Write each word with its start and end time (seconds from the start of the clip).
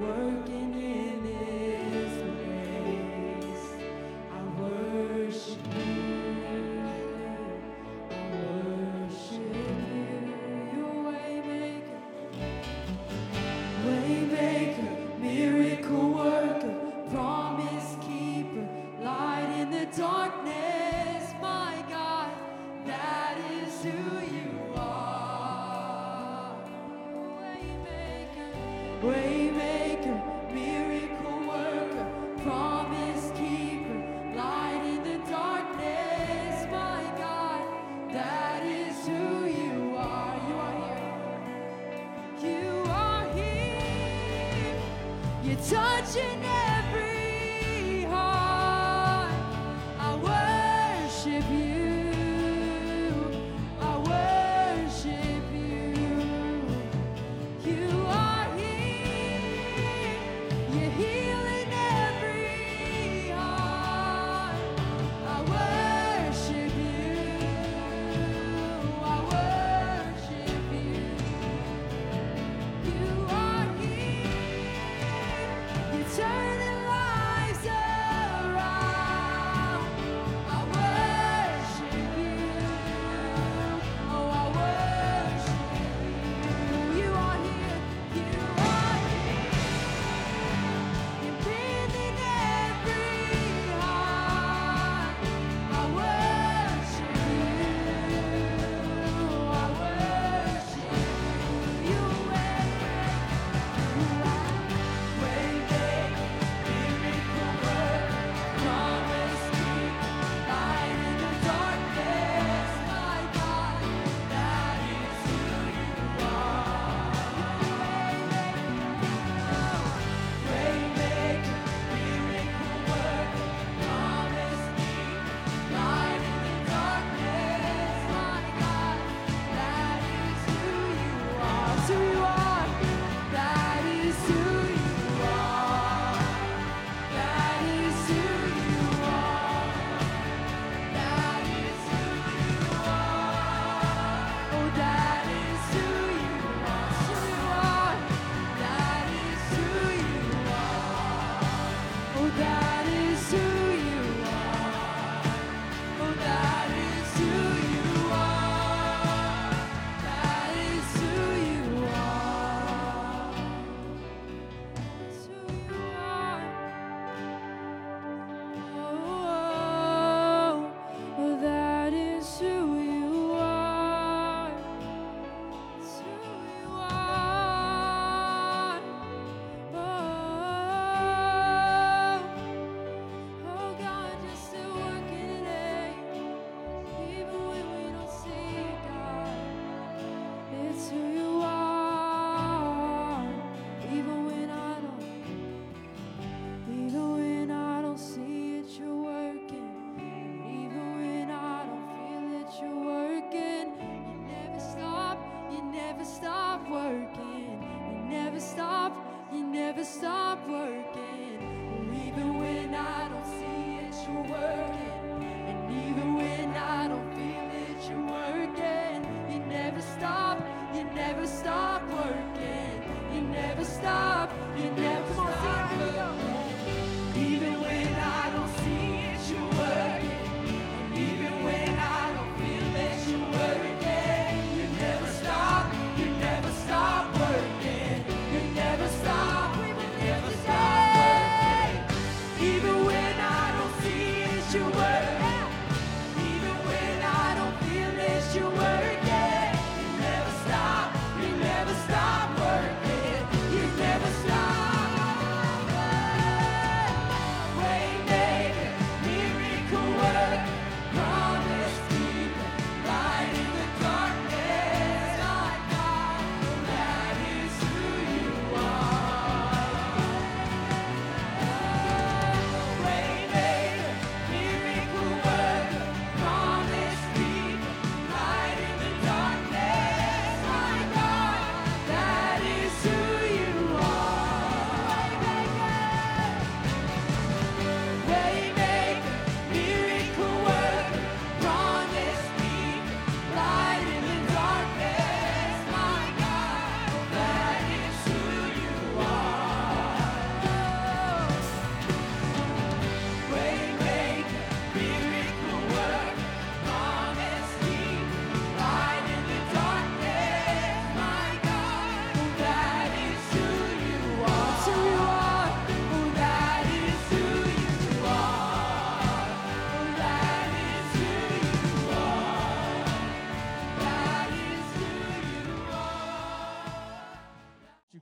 working 0.00 0.39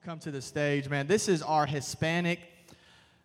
come 0.09 0.19
to 0.19 0.31
the 0.31 0.41
stage, 0.41 0.89
man. 0.89 1.07
This 1.07 1.29
is 1.29 1.43
our 1.43 1.67
Hispanic 1.67 2.41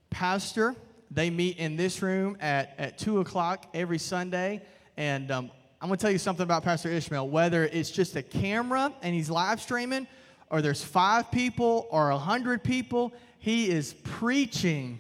pastor. 0.09 0.75
They 1.09 1.29
meet 1.29 1.57
in 1.57 1.77
this 1.77 2.01
room 2.01 2.35
at, 2.41 2.75
at 2.77 2.97
2 2.97 3.21
o'clock 3.21 3.67
every 3.73 3.97
Sunday. 3.97 4.61
And 4.97 5.31
um, 5.31 5.49
I'm 5.79 5.87
going 5.87 5.97
to 5.97 6.01
tell 6.01 6.11
you 6.11 6.17
something 6.17 6.43
about 6.43 6.61
Pastor 6.61 6.89
Ishmael. 6.89 7.29
Whether 7.29 7.63
it's 7.67 7.89
just 7.89 8.17
a 8.17 8.21
camera 8.21 8.93
and 9.01 9.15
he's 9.15 9.29
live 9.29 9.61
streaming, 9.61 10.07
or 10.49 10.61
there's 10.61 10.83
five 10.83 11.31
people 11.31 11.87
or 11.89 12.09
a 12.09 12.17
hundred 12.17 12.65
people, 12.65 13.13
he 13.39 13.69
is 13.69 13.93
preaching 14.03 14.99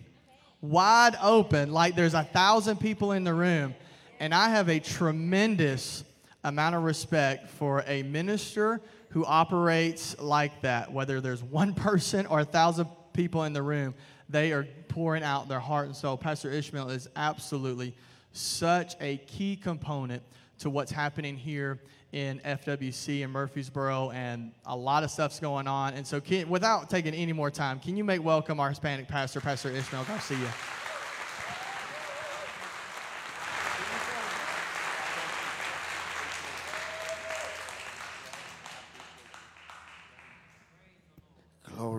wide 0.61 1.17
open 1.21 1.73
like 1.73 1.97
there's 1.97 2.13
a 2.13 2.23
thousand 2.23 2.79
people 2.79 3.11
in 3.11 3.25
the 3.25 3.33
room. 3.33 3.75
And 4.21 4.33
I 4.33 4.47
have 4.47 4.69
a 4.69 4.79
tremendous 4.79 6.05
amount 6.45 6.75
of 6.75 6.83
respect 6.83 7.49
for 7.49 7.83
a 7.87 8.03
minister 8.03 8.79
who 9.13 9.23
operates 9.25 10.19
like 10.19 10.61
that, 10.61 10.91
whether 10.91 11.21
there's 11.21 11.43
one 11.43 11.73
person 11.75 12.25
or 12.25 12.39
a 12.39 12.45
thousand 12.45 12.87
people 13.13 13.43
in 13.43 13.53
the 13.53 13.61
room, 13.61 13.93
they 14.27 14.51
are 14.51 14.67
pouring 14.87 15.23
out 15.23 15.47
their 15.47 15.59
heart 15.59 15.85
and 15.85 15.95
soul. 15.95 16.17
Pastor 16.17 16.49
Ishmael 16.49 16.89
is 16.89 17.07
absolutely 17.15 17.95
such 18.31 18.95
a 18.99 19.17
key 19.17 19.55
component 19.55 20.23
to 20.59 20.71
what's 20.71 20.91
happening 20.91 21.37
here 21.37 21.79
in 22.11 22.39
FWC 22.39 23.21
in 23.21 23.29
Murfreesboro, 23.29 24.09
and 24.11 24.51
a 24.65 24.75
lot 24.75 25.03
of 25.03 25.11
stuff's 25.11 25.39
going 25.39 25.67
on. 25.67 25.93
And 25.93 26.05
so, 26.05 26.19
can, 26.19 26.49
without 26.49 26.89
taking 26.89 27.13
any 27.13 27.33
more 27.33 27.51
time, 27.51 27.79
can 27.79 27.95
you 27.95 28.03
make 28.03 28.23
welcome 28.23 28.59
our 28.59 28.69
Hispanic 28.69 29.07
pastor, 29.07 29.41
Pastor 29.41 29.69
Ishmael 29.69 30.05
Garcia? 30.05 30.51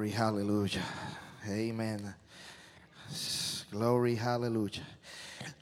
Glory, 0.05 0.17
hallelujah. 0.17 0.83
Amen. 1.49 2.15
Glory, 3.71 4.15
hallelujah. 4.15 4.83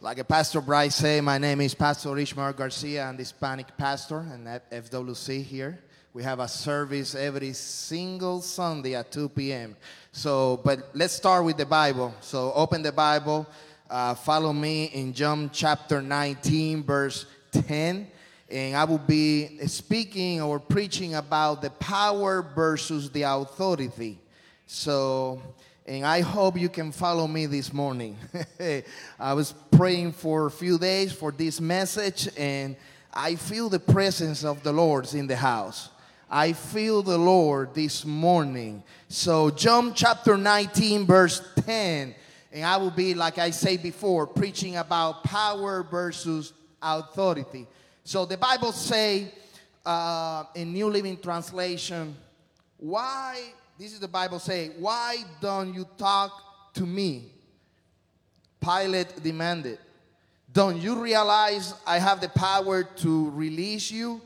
Like 0.01 0.19
a 0.19 0.25
Pastor 0.25 0.61
Bryce 0.61 0.97
said, 0.97 1.23
my 1.23 1.39
name 1.39 1.61
is 1.61 1.75
Pastor 1.75 2.19
Ishmael 2.19 2.53
Garcia. 2.55 3.13
The 3.13 3.19
Hispanic 3.19 3.77
pastor 3.77 4.19
and 4.19 4.49
at 4.49 4.69
FWC 4.73 5.45
here. 5.45 5.79
We 6.13 6.25
have 6.25 6.41
a 6.41 6.49
service 6.49 7.15
every 7.15 7.53
single 7.53 8.41
Sunday 8.41 8.97
at 8.97 9.13
2 9.13 9.29
p.m. 9.29 9.77
So, 10.11 10.61
but 10.65 10.91
let's 10.93 11.15
start 11.15 11.45
with 11.45 11.57
the 11.57 11.67
Bible. 11.67 12.13
So, 12.21 12.53
open 12.55 12.83
the 12.83 12.91
Bible, 12.91 13.47
uh, 13.89 14.17
follow 14.17 14.53
me 14.53 14.87
in 14.87 15.13
John 15.13 15.51
chapter 15.53 16.03
19, 16.03 16.83
verse 16.83 17.27
10 17.53 18.09
and 18.51 18.77
I 18.77 18.85
will 18.85 18.99
be 18.99 19.67
speaking 19.67 20.43
or 20.43 20.61
preaching 20.61 21.15
about 21.15 21.63
the 21.63 21.71
power 21.71 22.43
versus 22.55 23.09
the 23.09 23.23
authority. 23.23 24.19
So, 24.67 25.43
and 25.87 26.05
I 26.05 26.21
hope 26.21 26.59
you 26.59 26.69
can 26.69 26.93
follow 26.93 27.27
me 27.27 27.47
this 27.47 27.73
morning. 27.73 28.17
I 29.21 29.35
was 29.35 29.55
praying 29.71 30.13
for 30.13 30.47
a 30.47 30.51
few 30.51 30.79
days 30.79 31.13
for 31.13 31.33
this 31.33 31.61
message, 31.61 32.29
and 32.37 32.77
I 33.13 33.35
feel 33.35 33.69
the 33.69 33.81
presence 33.81 34.45
of 34.45 34.63
the 34.63 34.73
Lord 34.73 35.13
in 35.15 35.27
the 35.27 35.37
house. 35.37 35.91
I 36.31 36.55
feel 36.55 37.03
the 37.03 37.19
Lord 37.19 37.75
this 37.75 38.05
morning. 38.05 38.83
So, 39.09 39.51
John 39.51 39.93
chapter 39.95 40.39
19, 40.39 41.05
verse 41.05 41.43
10, 41.67 42.15
and 42.53 42.65
I 42.65 42.77
will 42.77 42.91
be, 42.91 43.15
like 43.15 43.39
I 43.39 43.51
say 43.51 43.77
before, 43.77 44.27
preaching 44.27 44.77
about 44.77 45.25
power 45.25 45.83
versus 45.83 46.53
authority. 46.83 47.67
So 48.05 48.27
the 48.27 48.37
Bible 48.37 48.73
say 48.73 49.33
uh, 49.87 50.45
in 50.55 50.73
New 50.73 50.91
Living 50.91 51.17
Translation, 51.17 52.17
why, 52.77 53.53
this 53.83 53.93
is 53.93 53.99
the 53.99 54.07
Bible 54.07 54.39
say, 54.39 54.71
why 54.79 55.17
don't 55.41 55.75
you 55.75 55.85
talk 55.99 56.73
to 56.73 56.87
me? 56.87 57.25
Pilate 58.61 59.21
demanded. 59.25 59.77
Don't 60.53 60.81
you 60.81 61.03
realize 61.03 61.75
I 61.85 61.99
have 61.99 62.21
the 62.21 62.29
power 62.29 62.85
to 62.85 63.31
release 63.31 63.91
you 63.91 64.21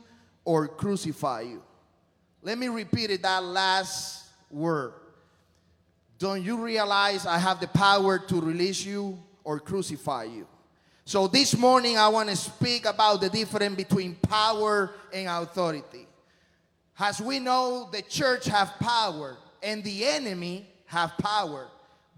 or 0.45 0.67
crucify 0.67 1.41
you? 1.41 1.63
Let 2.43 2.59
me 2.59 2.67
repeat 2.67 3.09
it, 3.09 3.23
that 3.23 3.43
last 3.43 4.27
word. 4.51 4.93
Don't 6.19 6.43
you 6.43 6.63
realize 6.63 7.25
I 7.25 7.39
have 7.39 7.59
the 7.59 7.67
power 7.67 8.19
to 8.19 8.39
release 8.39 8.85
you 8.85 9.17
or 9.43 9.59
crucify 9.59 10.25
you? 10.25 10.45
So 11.03 11.27
this 11.27 11.57
morning 11.57 11.97
I 11.97 12.09
want 12.09 12.29
to 12.29 12.35
speak 12.35 12.85
about 12.85 13.21
the 13.21 13.29
difference 13.29 13.75
between 13.75 14.13
power 14.21 14.91
and 15.11 15.27
authority. 15.27 16.05
As 16.99 17.19
we 17.19 17.39
know, 17.39 17.89
the 17.91 18.03
church 18.03 18.45
have 18.45 18.73
power 18.79 19.35
and 19.61 19.83
the 19.83 20.05
enemy 20.05 20.67
have 20.85 21.17
power, 21.17 21.67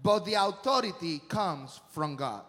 but 0.02 0.24
the 0.24 0.34
authority 0.34 1.20
comes 1.28 1.80
from 1.90 2.16
God. 2.16 2.42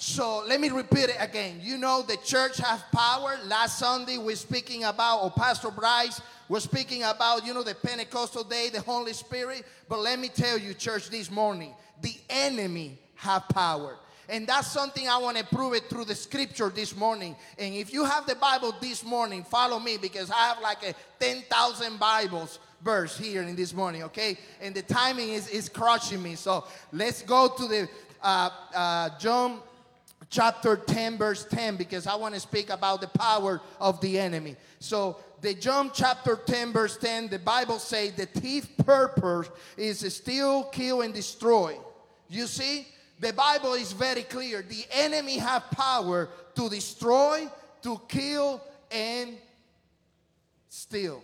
So 0.00 0.44
let 0.46 0.60
me 0.60 0.68
repeat 0.68 1.10
it 1.10 1.16
again. 1.18 1.60
You 1.60 1.76
know 1.76 2.02
the 2.02 2.16
church 2.18 2.58
have 2.58 2.84
power. 2.92 3.36
Last 3.44 3.80
Sunday 3.80 4.16
we're 4.16 4.36
speaking 4.36 4.84
about, 4.84 5.24
or 5.24 5.30
Pastor 5.32 5.72
Bryce 5.72 6.20
was 6.48 6.62
speaking 6.62 7.02
about, 7.02 7.44
you 7.44 7.52
know, 7.52 7.64
the 7.64 7.74
Pentecostal 7.74 8.44
day, 8.44 8.68
the 8.72 8.80
Holy 8.80 9.12
Spirit. 9.12 9.64
But 9.88 9.98
let 9.98 10.20
me 10.20 10.28
tell 10.28 10.56
you, 10.56 10.72
church, 10.72 11.10
this 11.10 11.32
morning, 11.32 11.74
the 12.00 12.14
enemy 12.30 12.98
have 13.16 13.48
power. 13.48 13.96
And 14.28 14.46
that's 14.46 14.70
something 14.70 15.08
I 15.08 15.16
want 15.18 15.36
to 15.38 15.44
prove 15.44 15.74
it 15.74 15.90
through 15.90 16.04
the 16.04 16.14
scripture 16.14 16.68
this 16.68 16.94
morning. 16.94 17.34
And 17.58 17.74
if 17.74 17.92
you 17.92 18.04
have 18.04 18.26
the 18.26 18.36
Bible 18.36 18.74
this 18.80 19.04
morning, 19.04 19.42
follow 19.42 19.80
me 19.80 19.96
because 19.96 20.30
I 20.30 20.48
have 20.48 20.60
like 20.60 20.84
a 20.84 20.94
10,000 21.18 21.98
Bibles 21.98 22.60
verse 22.82 23.16
here 23.18 23.42
in 23.42 23.56
this 23.56 23.74
morning, 23.74 24.02
okay? 24.04 24.38
And 24.60 24.74
the 24.74 24.82
timing 24.82 25.30
is, 25.30 25.48
is 25.48 25.68
crushing 25.68 26.22
me. 26.22 26.34
So 26.34 26.64
let's 26.92 27.22
go 27.22 27.48
to 27.48 27.66
the 27.66 27.88
uh, 28.22 28.50
uh, 28.74 29.18
John 29.18 29.60
chapter 30.30 30.76
10, 30.76 31.18
verse 31.18 31.44
10, 31.44 31.76
because 31.76 32.06
I 32.06 32.14
want 32.14 32.34
to 32.34 32.40
speak 32.40 32.70
about 32.70 33.00
the 33.00 33.08
power 33.08 33.60
of 33.80 34.00
the 34.00 34.18
enemy. 34.18 34.56
So 34.78 35.16
the 35.40 35.54
John 35.54 35.90
chapter 35.92 36.36
10, 36.36 36.72
verse 36.72 36.96
10, 36.96 37.28
the 37.28 37.38
Bible 37.38 37.78
says 37.78 38.12
the 38.12 38.26
thief 38.26 38.68
purpose 38.78 39.50
is 39.76 40.14
steal, 40.14 40.64
kill, 40.64 41.02
and 41.02 41.14
destroy. 41.14 41.78
You 42.28 42.46
see? 42.46 42.86
the 43.20 43.32
Bible 43.32 43.74
is 43.74 43.92
very 43.92 44.22
clear. 44.22 44.62
The 44.62 44.84
enemy 44.92 45.38
have 45.38 45.70
power 45.70 46.28
to 46.54 46.68
destroy, 46.68 47.48
to 47.82 48.00
kill, 48.08 48.62
and 48.90 49.36
steal. 50.68 51.22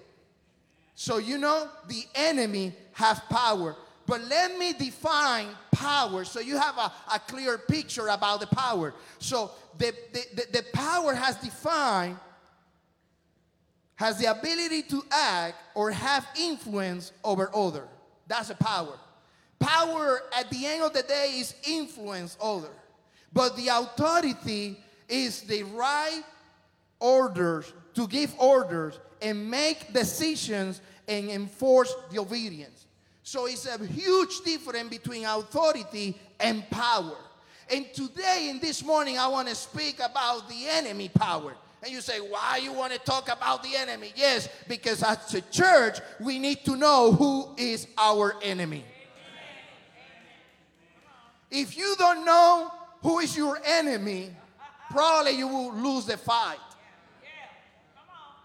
So 0.94 1.18
you 1.18 1.38
know 1.38 1.68
the 1.88 2.04
enemy 2.14 2.72
have 2.92 3.22
power. 3.28 3.76
But 4.06 4.22
let 4.24 4.58
me 4.58 4.72
define 4.74 5.48
power 5.72 6.24
so 6.24 6.40
you 6.40 6.58
have 6.58 6.76
a, 6.76 6.92
a 7.14 7.18
clear 7.18 7.58
picture 7.58 8.08
about 8.08 8.40
the 8.40 8.46
power. 8.46 8.94
So 9.18 9.50
the, 9.78 9.92
the, 10.12 10.20
the, 10.34 10.58
the 10.58 10.64
power 10.72 11.14
has 11.14 11.36
defined 11.36 12.18
has 13.96 14.18
the 14.18 14.26
ability 14.26 14.82
to 14.82 15.02
act 15.10 15.56
or 15.74 15.90
have 15.90 16.26
influence 16.38 17.12
over 17.22 17.50
other. 17.54 17.86
That's 18.26 18.50
a 18.50 18.54
power. 18.54 18.98
Power 19.58 20.22
at 20.36 20.50
the 20.50 20.66
end 20.66 20.82
of 20.82 20.92
the 20.92 21.02
day 21.02 21.36
is 21.36 21.54
influence 21.66 22.36
other. 22.42 22.70
But 23.32 23.56
the 23.56 23.68
authority 23.68 24.76
is 25.08 25.42
the 25.42 25.62
right 25.62 26.22
orders 27.00 27.72
to 27.94 28.06
give 28.08 28.34
orders 28.38 28.98
and 29.24 29.50
make 29.50 29.92
decisions 29.92 30.80
and 31.08 31.30
enforce 31.30 31.92
the 32.12 32.20
obedience. 32.20 32.86
So 33.22 33.46
it's 33.46 33.66
a 33.66 33.84
huge 33.84 34.42
difference 34.44 34.90
between 34.90 35.24
authority 35.24 36.14
and 36.38 36.68
power. 36.70 37.16
And 37.72 37.86
today, 37.94 38.48
in 38.50 38.60
this 38.60 38.84
morning, 38.84 39.18
I 39.18 39.26
want 39.28 39.48
to 39.48 39.54
speak 39.54 39.98
about 39.98 40.46
the 40.48 40.66
enemy 40.68 41.08
power. 41.08 41.54
And 41.82 41.90
you 41.90 42.02
say, 42.02 42.18
why 42.18 42.60
you 42.62 42.72
want 42.72 42.92
to 42.92 42.98
talk 42.98 43.30
about 43.34 43.62
the 43.62 43.74
enemy? 43.76 44.12
Yes, 44.14 44.48
because 44.68 45.02
as 45.02 45.34
a 45.34 45.40
church, 45.40 45.98
we 46.20 46.38
need 46.38 46.64
to 46.66 46.76
know 46.76 47.12
who 47.12 47.54
is 47.56 47.86
our 47.96 48.36
enemy. 48.42 48.84
If 51.50 51.78
you 51.78 51.94
don't 51.98 52.26
know 52.26 52.70
who 53.02 53.20
is 53.20 53.34
your 53.34 53.58
enemy, 53.64 54.30
probably 54.90 55.32
you 55.32 55.48
will 55.48 55.74
lose 55.74 56.04
the 56.04 56.18
fight. 56.18 56.58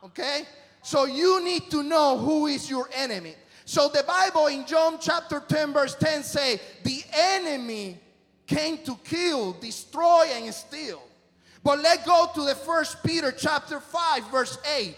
Okay? 0.03 0.43
So 0.89 1.05
you 1.05 1.43
need 1.43 1.69
to 1.69 1.83
know 1.83 2.17
who 2.17 2.47
is 2.47 2.67
your 2.67 2.89
enemy. 2.95 3.35
So 3.63 3.89
the 3.89 4.01
Bible 4.01 4.47
in 4.47 4.65
John 4.65 4.97
chapter 4.99 5.39
10 5.39 5.71
verse 5.71 5.93
10 5.93 6.23
say 6.23 6.59
the 6.81 7.03
enemy 7.13 7.99
came 8.47 8.79
to 8.79 8.95
kill, 9.03 9.53
destroy 9.53 10.25
and 10.33 10.51
steal. 10.51 10.99
But 11.63 11.77
let's 11.81 12.03
go 12.07 12.31
to 12.33 12.41
the 12.41 12.55
first 12.55 13.03
Peter 13.03 13.31
chapter 13.31 13.79
5 13.79 14.31
verse 14.31 14.57
8. 14.75 14.95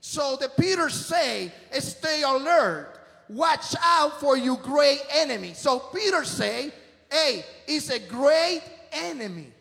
So 0.00 0.36
the 0.40 0.48
Peter 0.48 0.88
say, 0.88 1.50
stay 1.72 2.22
alert. 2.22 3.00
Watch 3.28 3.74
out 3.82 4.20
for 4.20 4.36
your 4.36 4.58
great 4.58 5.00
enemy. 5.12 5.54
So 5.54 5.80
Peter 5.80 6.24
say, 6.24 6.70
hey, 7.10 7.44
is 7.66 7.90
a 7.90 7.98
great 7.98 8.62
enemy. 8.92 9.52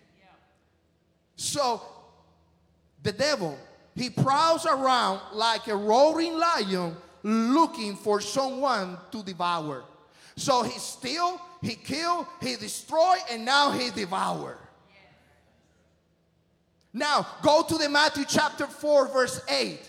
So 1.37 1.81
the 3.01 3.13
devil, 3.13 3.57
he 3.95 4.09
prowls 4.09 4.65
around 4.65 5.19
like 5.33 5.67
a 5.67 5.75
roaring 5.75 6.37
lion 6.37 6.95
looking 7.23 7.95
for 7.95 8.21
someone 8.21 8.97
to 9.11 9.23
devour. 9.23 9.83
So 10.35 10.63
he 10.63 10.77
steal, 10.79 11.39
he 11.61 11.75
kill, 11.75 12.27
he 12.41 12.55
destroy, 12.55 13.17
and 13.29 13.45
now 13.45 13.71
he 13.71 13.91
devour. 13.91 14.57
Now 16.93 17.27
go 17.41 17.63
to 17.63 17.77
the 17.77 17.89
Matthew 17.89 18.25
chapter 18.27 18.67
4, 18.67 19.07
verse 19.09 19.41
8. 19.47 19.79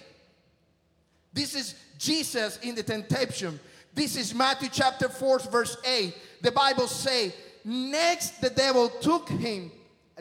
This 1.32 1.54
is 1.54 1.74
Jesus 1.98 2.58
in 2.58 2.74
the 2.74 2.82
temptation. 2.82 3.58
This 3.94 4.16
is 4.16 4.34
Matthew 4.34 4.68
chapter 4.70 5.08
4, 5.08 5.38
verse 5.40 5.76
8. 5.84 6.14
The 6.42 6.52
Bible 6.52 6.86
say, 6.86 7.32
next 7.64 8.40
the 8.40 8.50
devil 8.50 8.88
took 8.88 9.28
him, 9.28 9.70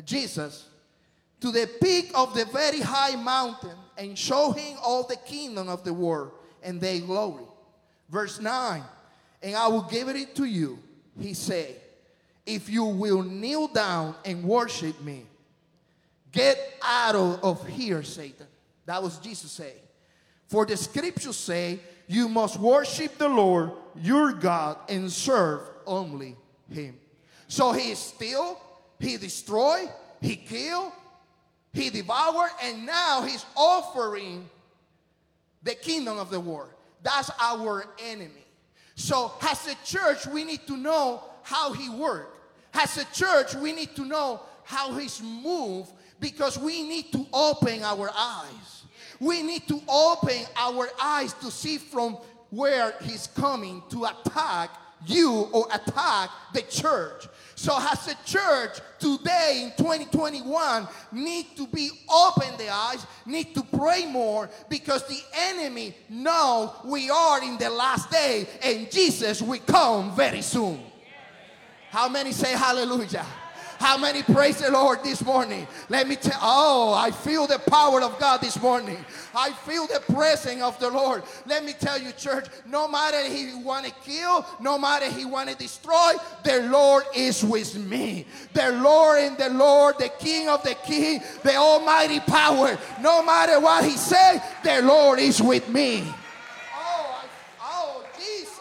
Jesus, 0.05 0.67
to 1.41 1.51
the 1.51 1.69
peak 1.81 2.12
of 2.15 2.33
the 2.33 2.45
very 2.45 2.79
high 2.79 3.15
mountain 3.15 3.75
and 3.98 4.17
showed 4.17 4.53
him 4.53 4.77
all 4.83 5.03
the 5.03 5.15
kingdom 5.17 5.67
of 5.67 5.83
the 5.83 5.93
world 5.93 6.31
and 6.63 6.79
their 6.79 7.00
glory. 7.00 7.43
Verse 8.10 8.39
9, 8.39 8.83
and 9.41 9.55
I 9.55 9.67
will 9.67 9.83
give 9.83 10.07
it 10.10 10.36
to 10.36 10.45
you, 10.45 10.79
he 11.19 11.33
said, 11.33 11.75
if 12.45 12.69
you 12.69 12.86
will 12.86 13.24
kneel 13.24 13.67
down 13.67 14.15
and 14.25 14.43
worship 14.43 15.01
me. 15.01 15.25
Get 16.31 16.57
out 16.81 17.15
of, 17.15 17.43
of 17.43 17.67
here, 17.67 18.03
Satan. 18.03 18.48
That 18.86 19.03
was 19.03 19.17
Jesus 19.19 19.51
saying. 19.51 19.74
For 20.48 20.65
the 20.65 20.77
scriptures 20.77 21.38
say, 21.38 21.79
you 22.07 22.27
must 22.27 22.60
worship 22.60 23.17
the 23.17 23.29
Lord 23.29 23.71
your 23.95 24.33
God 24.33 24.77
and 24.89 25.12
serve 25.12 25.62
only 25.86 26.36
him. 26.69 26.98
So 27.48 27.71
he 27.71 27.95
steal, 27.95 28.60
he 29.00 29.17
destroy, 29.17 29.86
he 30.21 30.36
kill, 30.36 30.93
he 31.73 31.89
devoured, 31.89 32.51
and 32.63 32.85
now 32.85 33.21
he's 33.21 33.45
offering 33.55 34.49
the 35.63 35.75
kingdom 35.75 36.17
of 36.17 36.29
the 36.29 36.39
world. 36.39 36.69
That's 37.03 37.31
our 37.39 37.85
enemy. 38.03 38.45
So 38.95 39.31
as 39.41 39.67
a 39.67 39.75
church, 39.85 40.27
we 40.27 40.43
need 40.43 40.67
to 40.67 40.77
know 40.77 41.23
how 41.43 41.73
he 41.73 41.89
works. 41.89 42.37
As 42.73 42.97
a 42.97 43.05
church, 43.13 43.55
we 43.55 43.73
need 43.73 43.95
to 43.95 44.05
know 44.05 44.41
how 44.63 44.93
he's 44.93 45.21
moved 45.21 45.91
because 46.19 46.57
we 46.57 46.83
need 46.83 47.11
to 47.11 47.25
open 47.33 47.83
our 47.83 48.09
eyes. 48.15 48.83
We 49.19 49.41
need 49.41 49.67
to 49.67 49.81
open 49.87 50.39
our 50.55 50.89
eyes 51.01 51.33
to 51.33 51.51
see 51.51 51.77
from 51.77 52.17
where 52.49 52.93
he's 53.01 53.27
coming 53.27 53.83
to 53.89 54.05
attack 54.05 54.71
you 55.05 55.49
or 55.51 55.67
attack 55.73 56.29
the 56.53 56.61
church. 56.63 57.27
So 57.61 57.77
as 57.77 58.07
a 58.07 58.15
church 58.25 58.79
today 58.97 59.61
in 59.65 59.71
2021 59.77 60.87
need 61.11 61.45
to 61.55 61.67
be 61.67 61.91
open 62.11 62.57
the 62.57 62.67
eyes, 62.73 63.05
need 63.23 63.53
to 63.53 63.61
pray 63.61 64.07
more 64.07 64.49
because 64.67 65.07
the 65.07 65.19
enemy 65.31 65.95
knows 66.09 66.71
we 66.83 67.11
are 67.11 67.43
in 67.43 67.59
the 67.59 67.69
last 67.69 68.09
day 68.09 68.47
and 68.63 68.89
Jesus 68.89 69.43
will 69.43 69.59
come 69.59 70.15
very 70.15 70.41
soon. 70.41 70.79
How 71.91 72.09
many 72.09 72.31
say 72.31 72.53
hallelujah? 72.53 73.27
How 73.81 73.97
many 73.97 74.21
praise 74.21 74.59
the 74.59 74.69
Lord 74.69 75.03
this 75.03 75.25
morning? 75.25 75.65
Let 75.89 76.07
me 76.07 76.15
tell 76.15 76.38
oh, 76.39 76.93
I 76.93 77.09
feel 77.09 77.47
the 77.47 77.57
power 77.57 78.00
of 78.03 78.19
God 78.19 78.39
this 78.39 78.61
morning. 78.61 79.03
I 79.35 79.53
feel 79.53 79.88
the 79.88 80.00
presence 80.13 80.61
of 80.61 80.79
the 80.79 80.91
Lord. 80.91 81.23
Let 81.47 81.65
me 81.65 81.73
tell 81.73 82.00
you, 82.00 82.11
church, 82.11 82.45
no 82.67 82.88
matter 82.88 83.27
he 83.27 83.55
want 83.55 83.88
to 83.88 83.91
kill, 84.05 84.45
no 84.59 84.77
matter 84.77 85.07
he 85.07 85.25
want 85.25 85.50
to 85.50 85.55
destroy, 85.55 86.11
the 86.43 86.61
Lord 86.69 87.05
is 87.15 87.43
with 87.43 87.75
me. 87.75 88.27
The 88.53 88.71
Lord 88.83 89.17
and 89.17 89.35
the 89.35 89.50
Lord, 89.50 89.97
the 89.97 90.09
King 90.09 90.47
of 90.47 90.61
the 90.61 90.75
King, 90.75 91.23
the 91.41 91.55
Almighty 91.55 92.19
power. 92.19 92.77
No 93.01 93.23
matter 93.23 93.59
what 93.59 93.83
he 93.83 93.97
say, 93.97 94.39
the 94.63 94.83
Lord 94.83 95.17
is 95.17 95.41
with 95.41 95.67
me. 95.69 96.03
Oh, 96.75 97.19
I, 97.19 97.25
oh, 97.63 98.05
Jesus. 98.15 98.59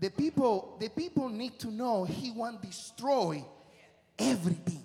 The 0.00 0.10
people, 0.10 0.76
the 0.78 0.88
people 0.90 1.28
need 1.28 1.58
to 1.60 1.70
know 1.70 2.04
he 2.04 2.30
want 2.30 2.60
destroy 2.62 3.44
everything. 4.18 4.82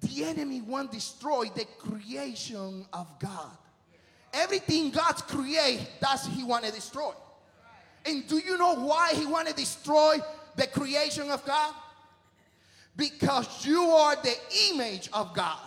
The 0.00 0.24
enemy 0.24 0.60
want 0.60 0.92
destroy 0.92 1.46
the 1.54 1.64
creation 1.78 2.84
of 2.92 3.06
God. 3.18 3.50
Everything 4.32 4.90
God 4.90 5.14
create, 5.26 5.80
that's 6.00 6.26
he 6.26 6.44
want 6.44 6.64
to 6.64 6.72
destroy. 6.72 7.12
And 8.04 8.26
do 8.28 8.36
you 8.38 8.58
know 8.58 8.74
why 8.74 9.14
he 9.14 9.26
want 9.26 9.48
to 9.48 9.54
destroy 9.54 10.18
the 10.56 10.66
creation 10.66 11.30
of 11.30 11.44
God? 11.46 11.74
Because 12.96 13.66
you 13.66 13.82
are 13.82 14.16
the 14.16 14.34
image 14.70 15.08
of 15.12 15.34
God. 15.34 15.58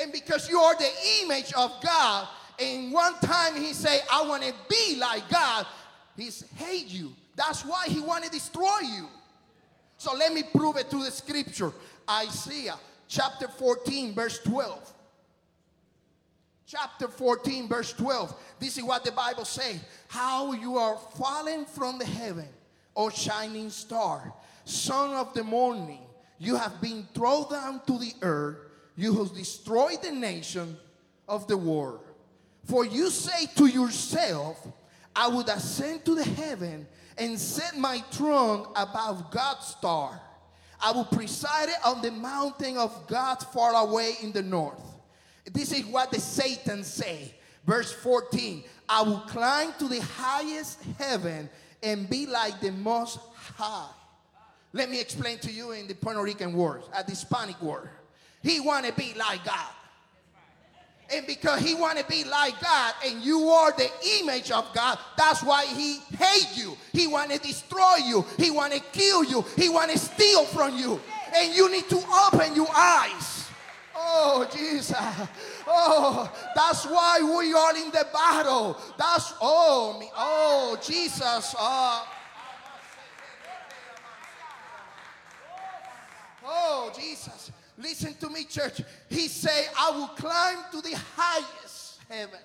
And 0.00 0.12
because 0.12 0.48
you 0.48 0.58
are 0.58 0.76
the 0.76 0.90
image 1.22 1.52
of 1.54 1.72
God, 1.82 2.28
and 2.58 2.92
one 2.92 3.14
time 3.20 3.56
he 3.56 3.72
say, 3.72 4.00
I 4.12 4.22
want 4.26 4.42
to 4.42 4.54
be 4.68 4.96
like 4.96 5.28
God, 5.28 5.66
he's 6.20 6.44
hate 6.56 6.88
you. 6.88 7.12
That's 7.36 7.64
why 7.64 7.86
he 7.88 8.00
want 8.00 8.24
to 8.24 8.30
destroy 8.30 8.80
you. 8.82 9.06
So 9.96 10.14
let 10.14 10.32
me 10.32 10.42
prove 10.54 10.76
it 10.76 10.88
through 10.88 11.04
the 11.04 11.10
scripture. 11.10 11.72
Isaiah 12.08 12.76
chapter 13.06 13.48
14, 13.48 14.14
verse 14.14 14.38
12. 14.40 14.92
Chapter 16.66 17.08
14, 17.08 17.68
verse 17.68 17.92
12. 17.92 18.34
This 18.60 18.78
is 18.78 18.84
what 18.84 19.04
the 19.04 19.12
Bible 19.12 19.44
says. 19.44 19.80
How 20.08 20.52
you 20.52 20.78
are 20.78 20.96
fallen 21.18 21.64
from 21.64 21.98
the 21.98 22.06
heaven, 22.06 22.48
O 22.96 23.10
shining 23.10 23.70
star, 23.70 24.32
son 24.64 25.14
of 25.14 25.34
the 25.34 25.42
morning. 25.42 26.00
You 26.38 26.56
have 26.56 26.80
been 26.80 27.06
thrown 27.12 27.50
down 27.50 27.82
to 27.86 27.98
the 27.98 28.14
earth. 28.22 28.58
You 28.96 29.16
have 29.18 29.34
destroyed 29.34 30.02
the 30.02 30.12
nation 30.12 30.76
of 31.28 31.46
the 31.46 31.56
world. 31.56 32.00
For 32.64 32.84
you 32.86 33.10
say 33.10 33.46
to 33.56 33.66
yourself, 33.66 34.66
I 35.14 35.28
would 35.28 35.48
ascend 35.48 36.04
to 36.04 36.14
the 36.14 36.24
heaven 36.24 36.86
and 37.18 37.38
set 37.38 37.76
my 37.76 37.98
throne 38.10 38.66
above 38.74 39.30
God's 39.30 39.66
star. 39.66 40.20
I 40.82 40.92
will 40.92 41.04
preside 41.04 41.68
on 41.84 42.00
the 42.00 42.10
mountain 42.10 42.78
of 42.78 43.06
God 43.06 43.36
far 43.36 43.74
away 43.74 44.14
in 44.22 44.32
the 44.32 44.42
north. 44.42 44.80
This 45.52 45.72
is 45.72 45.84
what 45.86 46.10
the 46.10 46.20
Satan 46.20 46.84
say. 46.84 47.34
Verse 47.66 47.92
14, 47.92 48.64
I 48.88 49.02
will 49.02 49.20
climb 49.20 49.74
to 49.78 49.88
the 49.88 50.00
highest 50.00 50.82
heaven 50.98 51.50
and 51.82 52.08
be 52.08 52.26
like 52.26 52.60
the 52.60 52.72
most 52.72 53.18
high. 53.34 53.90
Let 54.72 54.90
me 54.90 55.00
explain 55.00 55.38
to 55.40 55.50
you 55.50 55.72
in 55.72 55.86
the 55.86 55.94
Puerto 55.94 56.22
Rican 56.22 56.52
words, 56.52 56.88
at 56.94 57.06
the 57.06 57.12
Hispanic 57.12 57.60
word. 57.60 57.90
He 58.42 58.60
want 58.60 58.86
to 58.86 58.92
be 58.92 59.12
like 59.14 59.44
God. 59.44 59.74
And 61.12 61.26
because 61.26 61.60
he 61.60 61.74
want 61.74 61.98
to 61.98 62.04
be 62.04 62.22
like 62.24 62.60
God 62.60 62.94
and 63.04 63.20
you 63.22 63.48
are 63.48 63.72
the 63.72 63.90
image 64.20 64.50
of 64.50 64.72
God, 64.72 64.98
that's 65.16 65.42
why 65.42 65.66
he 65.66 65.98
hate 66.16 66.56
you. 66.56 66.76
He 66.92 67.08
want 67.08 67.32
to 67.32 67.38
destroy 67.38 67.96
you. 68.06 68.24
He 68.38 68.50
want 68.50 68.72
to 68.72 68.80
kill 68.92 69.24
you. 69.24 69.44
He 69.56 69.68
want 69.68 69.90
to 69.90 69.98
steal 69.98 70.44
from 70.44 70.76
you. 70.78 71.00
And 71.34 71.54
you 71.54 71.70
need 71.70 71.88
to 71.88 72.00
open 72.26 72.54
your 72.54 72.68
eyes. 72.74 73.48
Oh, 73.94 74.48
Jesus. 74.52 74.96
Oh, 75.66 76.32
that's 76.54 76.86
why 76.86 77.20
we 77.20 77.52
are 77.52 77.76
in 77.76 77.90
the 77.90 78.06
battle. 78.12 78.76
That's, 78.96 79.34
oh, 79.40 79.98
me, 79.98 80.10
oh, 80.16 80.78
Jesus. 80.82 81.54
Oh. 81.58 82.08
Oh, 86.44 86.92
Jesus. 86.96 87.52
Listen 87.80 88.14
to 88.14 88.28
me, 88.28 88.44
church. 88.44 88.82
He 89.08 89.28
say, 89.28 89.66
I 89.78 89.90
will 89.90 90.08
climb 90.08 90.58
to 90.72 90.80
the 90.80 90.96
highest 91.16 92.00
heaven. 92.08 92.40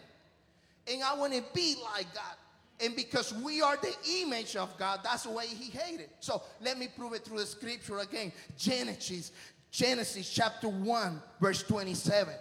And 0.91 1.03
I 1.03 1.15
want 1.15 1.33
to 1.33 1.43
be 1.53 1.75
like 1.93 2.13
God. 2.13 2.35
And 2.79 2.95
because 2.95 3.33
we 3.33 3.61
are 3.61 3.77
the 3.77 3.93
image 4.21 4.55
of 4.55 4.77
God, 4.77 4.99
that's 5.03 5.23
the 5.23 5.31
way 5.31 5.47
he 5.47 5.71
hated. 5.71 6.09
So 6.19 6.43
let 6.61 6.77
me 6.77 6.87
prove 6.95 7.13
it 7.13 7.23
through 7.23 7.39
the 7.39 7.45
scripture 7.45 7.99
again. 7.99 8.31
Genesis, 8.57 9.31
Genesis 9.71 10.29
chapter 10.29 10.67
1, 10.69 11.21
verse 11.39 11.63
27. 11.63 12.33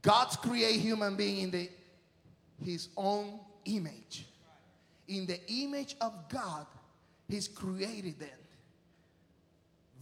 God's 0.00 0.36
create 0.36 0.80
human 0.80 1.16
being 1.16 1.42
in 1.42 1.50
the, 1.50 1.70
his 2.64 2.88
own 2.96 3.38
image. 3.66 4.26
In 5.08 5.26
the 5.26 5.38
image 5.48 5.96
of 6.00 6.12
God, 6.28 6.66
he's 7.28 7.46
created 7.46 8.18
them. 8.18 8.30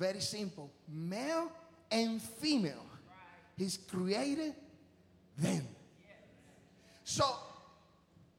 Very 0.00 0.20
simple. 0.20 0.72
Male 0.88 1.52
and 1.90 2.22
female. 2.22 2.86
He's 3.54 3.76
created 3.76 4.54
them. 5.36 5.68
So 7.04 7.26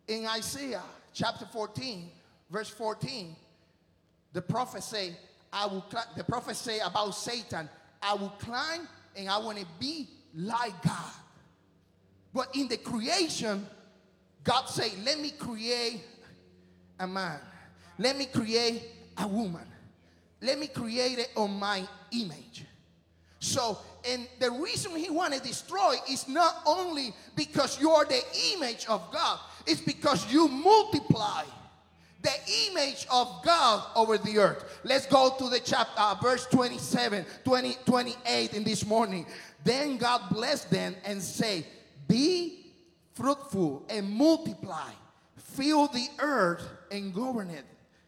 in 0.07 0.25
Isaiah 0.25 0.81
chapter 1.13 1.45
14, 1.45 2.09
verse 2.49 2.69
14, 2.69 3.35
the 4.33 4.41
prophet 4.41 4.81
say, 4.81 5.15
I 5.53 5.67
will 5.67 5.85
the 6.17 6.23
prophet 6.23 6.55
say 6.55 6.79
about 6.79 7.11
Satan, 7.11 7.69
I 8.01 8.15
will 8.15 8.33
climb 8.39 8.87
and 9.15 9.29
I 9.29 9.37
want 9.37 9.59
to 9.59 9.65
be 9.79 10.09
like 10.33 10.81
God. 10.81 11.13
But 12.33 12.55
in 12.55 12.69
the 12.69 12.77
creation, 12.77 13.67
God 14.43 14.65
say, 14.65 14.93
let 15.05 15.19
me 15.19 15.29
create 15.29 16.01
a 16.99 17.05
man. 17.05 17.39
Let 17.99 18.17
me 18.17 18.25
create 18.25 18.81
a 19.15 19.27
woman. 19.27 19.70
Let 20.41 20.59
me 20.59 20.67
create 20.67 21.19
it 21.19 21.29
on 21.35 21.59
my 21.59 21.87
image. 22.11 22.65
So, 23.39 23.77
and 24.07 24.27
the 24.39 24.51
reason 24.51 24.95
he 24.95 25.09
want 25.09 25.33
to 25.33 25.39
destroy 25.39 25.95
is 26.09 26.27
not 26.27 26.61
only 26.65 27.13
because 27.35 27.79
you 27.79 27.91
are 27.91 28.05
the 28.05 28.21
image 28.53 28.85
of 28.87 29.11
God, 29.11 29.39
it's 29.65 29.81
because 29.81 30.31
you 30.31 30.47
multiply 30.47 31.43
the 32.21 32.31
image 32.69 33.07
of 33.11 33.41
God 33.43 33.83
over 33.95 34.17
the 34.17 34.37
earth. 34.37 34.79
Let's 34.83 35.05
go 35.05 35.33
to 35.37 35.49
the 35.49 35.59
chapter, 35.59 35.99
uh, 35.99 36.15
verse 36.21 36.45
27, 36.47 37.25
20, 37.43 37.77
28 37.85 38.53
in 38.53 38.63
this 38.63 38.85
morning. 38.85 39.25
Then 39.63 39.97
God 39.97 40.21
blessed 40.29 40.69
them 40.69 40.95
and 41.03 41.21
say, 41.21 41.65
Be 42.07 42.73
fruitful 43.13 43.85
and 43.89 44.09
multiply, 44.09 44.91
fill 45.37 45.87
the 45.87 46.07
earth 46.19 46.63
and 46.91 47.13
govern 47.13 47.49
it, 47.49 47.65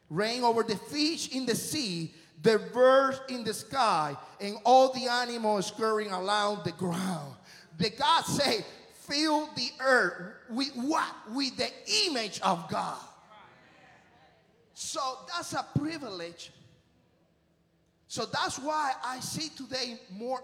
reign 0.10 0.44
over 0.44 0.64
the 0.64 0.76
fish 0.76 1.30
in 1.30 1.46
the 1.46 1.56
sea, 1.56 2.14
the 2.44 2.60
birds 2.74 3.22
in 3.30 3.44
the 3.44 3.54
sky, 3.54 4.16
and 4.40 4.58
all 4.66 4.94
the 4.94 5.08
animals 5.08 5.68
scurrying 5.68 6.12
around 6.12 6.64
the 6.66 6.74
ground. 6.74 7.34
The 7.78 7.90
God 7.90 8.24
say, 8.26 8.64
fill 8.94 9.50
the 9.56 9.70
earth 9.82 10.36
with 10.50 10.72
what? 10.76 11.10
With 11.32 11.58
the 11.58 11.70
image 12.06 12.40
of 12.42 12.70
God. 12.70 13.00
So 14.74 15.00
that's 15.28 15.54
a 15.54 15.66
privilege. 15.78 16.52
So 18.08 18.26
that's 18.26 18.60
why 18.60 18.94
I 19.04 19.20
see 19.22 19.50
today 19.50 19.98
more 20.12 20.44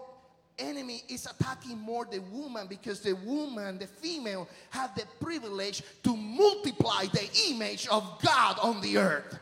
enemy 0.58 1.02
is 1.08 1.26
attacking 1.26 1.78
more 1.78 2.04
the 2.04 2.20
woman 2.32 2.66
because 2.66 3.00
the 3.00 3.14
woman, 3.14 3.78
the 3.78 3.86
female, 3.86 4.48
have 4.70 4.94
the 4.94 5.04
privilege 5.20 5.82
to 6.02 6.16
multiply 6.16 7.04
the 7.12 7.28
image 7.48 7.86
of 7.88 8.20
God 8.22 8.58
on 8.60 8.80
the 8.80 8.98
earth. 8.98 9.38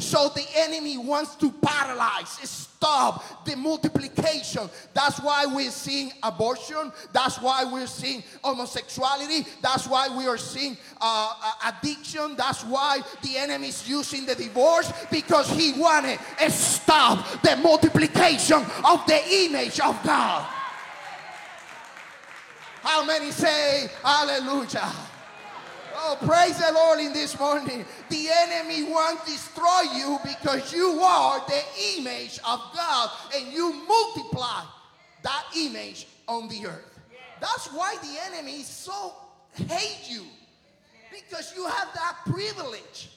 So 0.00 0.30
the 0.30 0.44
enemy 0.56 0.98
wants 0.98 1.34
to 1.36 1.52
paralyze, 1.52 2.28
stop 2.28 3.44
the 3.44 3.56
multiplication. 3.56 4.68
That's 4.94 5.20
why 5.20 5.46
we're 5.46 5.70
seeing 5.70 6.12
abortion. 6.22 6.92
That's 7.12 7.40
why 7.40 7.64
we're 7.64 7.86
seeing 7.86 8.22
homosexuality. 8.42 9.46
That's 9.60 9.86
why 9.86 10.08
we 10.16 10.26
are 10.26 10.38
seeing 10.38 10.76
uh, 11.00 11.34
uh, 11.42 11.72
addiction. 11.72 12.36
That's 12.36 12.64
why 12.64 13.02
the 13.22 13.36
enemy 13.36 13.68
is 13.68 13.88
using 13.88 14.26
the 14.26 14.34
divorce 14.34 14.92
because 15.10 15.50
he 15.50 15.72
wanted 15.78 16.18
to 16.38 16.50
stop 16.50 17.42
the 17.42 17.56
multiplication 17.56 18.64
of 18.84 19.06
the 19.06 19.20
image 19.44 19.78
of 19.80 20.02
God. 20.02 20.46
How 22.82 23.04
many 23.04 23.30
say 23.30 23.90
hallelujah? 24.02 24.90
Oh, 26.02 26.16
praise 26.24 26.56
the 26.56 26.72
Lord 26.72 26.98
in 26.98 27.12
this 27.12 27.38
morning. 27.38 27.84
The 28.08 28.28
enemy 28.30 28.84
won't 28.84 29.24
destroy 29.26 29.82
you 29.94 30.18
because 30.24 30.72
you 30.72 30.98
are 31.02 31.44
the 31.46 31.62
image 31.98 32.38
of 32.38 32.58
God 32.74 33.10
and 33.36 33.52
you 33.52 33.84
multiply 33.86 34.62
that 35.22 35.44
image 35.54 36.06
on 36.26 36.48
the 36.48 36.66
earth. 36.66 36.98
That's 37.38 37.66
why 37.68 37.96
the 38.00 38.34
enemy 38.34 38.62
so 38.62 39.12
hate 39.54 40.08
you 40.08 40.24
because 41.12 41.52
you 41.54 41.66
have 41.66 41.88
that 41.94 42.16
privilege. 42.24 43.10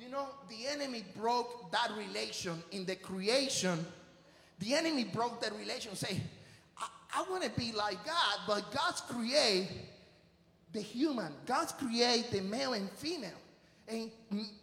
You 0.00 0.08
know, 0.08 0.28
the 0.48 0.68
enemy 0.68 1.04
broke 1.16 1.70
that 1.72 1.90
relation 1.98 2.62
in 2.70 2.86
the 2.86 2.96
creation. 2.96 3.84
The 4.60 4.74
enemy 4.74 5.04
broke 5.04 5.42
that 5.42 5.52
relation. 5.58 5.94
Say, 5.96 6.18
I, 6.78 6.86
I 7.14 7.30
want 7.30 7.42
to 7.42 7.50
be 7.50 7.72
like 7.72 8.02
God, 8.06 8.38
but 8.46 8.72
God's 8.72 9.02
create 9.02 9.68
the 10.72 10.80
human. 10.80 11.32
God's 11.46 11.72
created 11.72 12.30
the 12.30 12.40
male 12.42 12.74
and 12.74 12.90
female. 12.90 13.30
And 13.88 14.10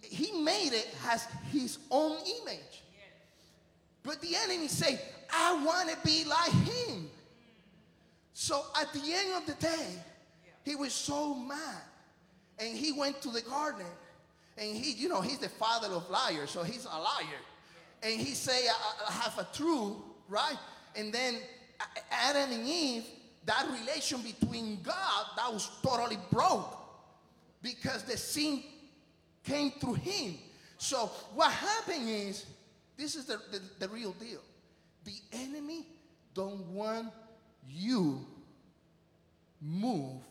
he 0.01 0.31
made 0.43 0.71
it 0.71 0.87
as 1.09 1.27
his 1.51 1.79
own 1.89 2.17
image. 2.41 2.83
But 4.03 4.21
the 4.21 4.35
enemy 4.35 4.67
say, 4.67 4.99
I 5.33 5.63
want 5.65 5.89
to 5.89 5.97
be 6.05 6.23
like 6.25 6.51
him. 6.51 7.09
So 8.33 8.63
at 8.79 8.93
the 8.93 8.99
end 9.01 9.33
of 9.35 9.45
the 9.47 9.53
day, 9.53 9.87
he 10.63 10.75
was 10.75 10.93
so 10.93 11.33
mad. 11.33 11.81
And 12.59 12.77
he 12.77 12.91
went 12.91 13.21
to 13.23 13.29
the 13.29 13.41
garden. 13.41 13.87
And 14.57 14.77
he, 14.77 14.91
you 14.91 15.09
know, 15.09 15.21
he's 15.21 15.39
the 15.39 15.49
father 15.49 15.87
of 15.87 16.09
liars, 16.09 16.51
so 16.51 16.63
he's 16.63 16.85
a 16.85 16.89
liar. 16.89 17.41
And 18.03 18.19
he 18.19 18.33
say, 18.33 18.67
I, 18.67 19.09
I 19.09 19.11
have 19.11 19.39
a 19.39 19.47
truth, 19.55 19.95
right? 20.29 20.57
And 20.95 21.11
then 21.11 21.35
Adam 22.11 22.51
and 22.51 22.67
Eve 22.67 23.05
that 23.45 23.67
relation 23.79 24.21
between 24.21 24.81
God 24.81 25.25
that 25.37 25.51
was 25.51 25.69
totally 25.83 26.17
broke 26.31 26.77
because 27.61 28.03
the 28.03 28.17
sin 28.17 28.63
came 29.43 29.71
through 29.71 29.95
him. 29.95 30.35
So 30.77 31.11
what 31.33 31.51
happened 31.51 32.09
is, 32.09 32.45
this 32.97 33.15
is 33.15 33.25
the, 33.25 33.39
the, 33.51 33.61
the 33.79 33.89
real 33.89 34.13
deal. 34.13 34.41
The 35.03 35.15
enemy 35.33 35.85
don't 36.33 36.65
want 36.67 37.11
you 37.69 38.25
move 39.61 40.21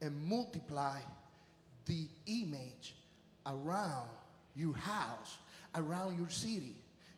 and 0.00 0.28
multiply 0.28 0.98
the 1.86 2.06
image 2.26 2.94
around 3.46 4.08
your 4.54 4.74
house, 4.74 5.38
around 5.74 6.18
your 6.18 6.28
city. 6.28 6.74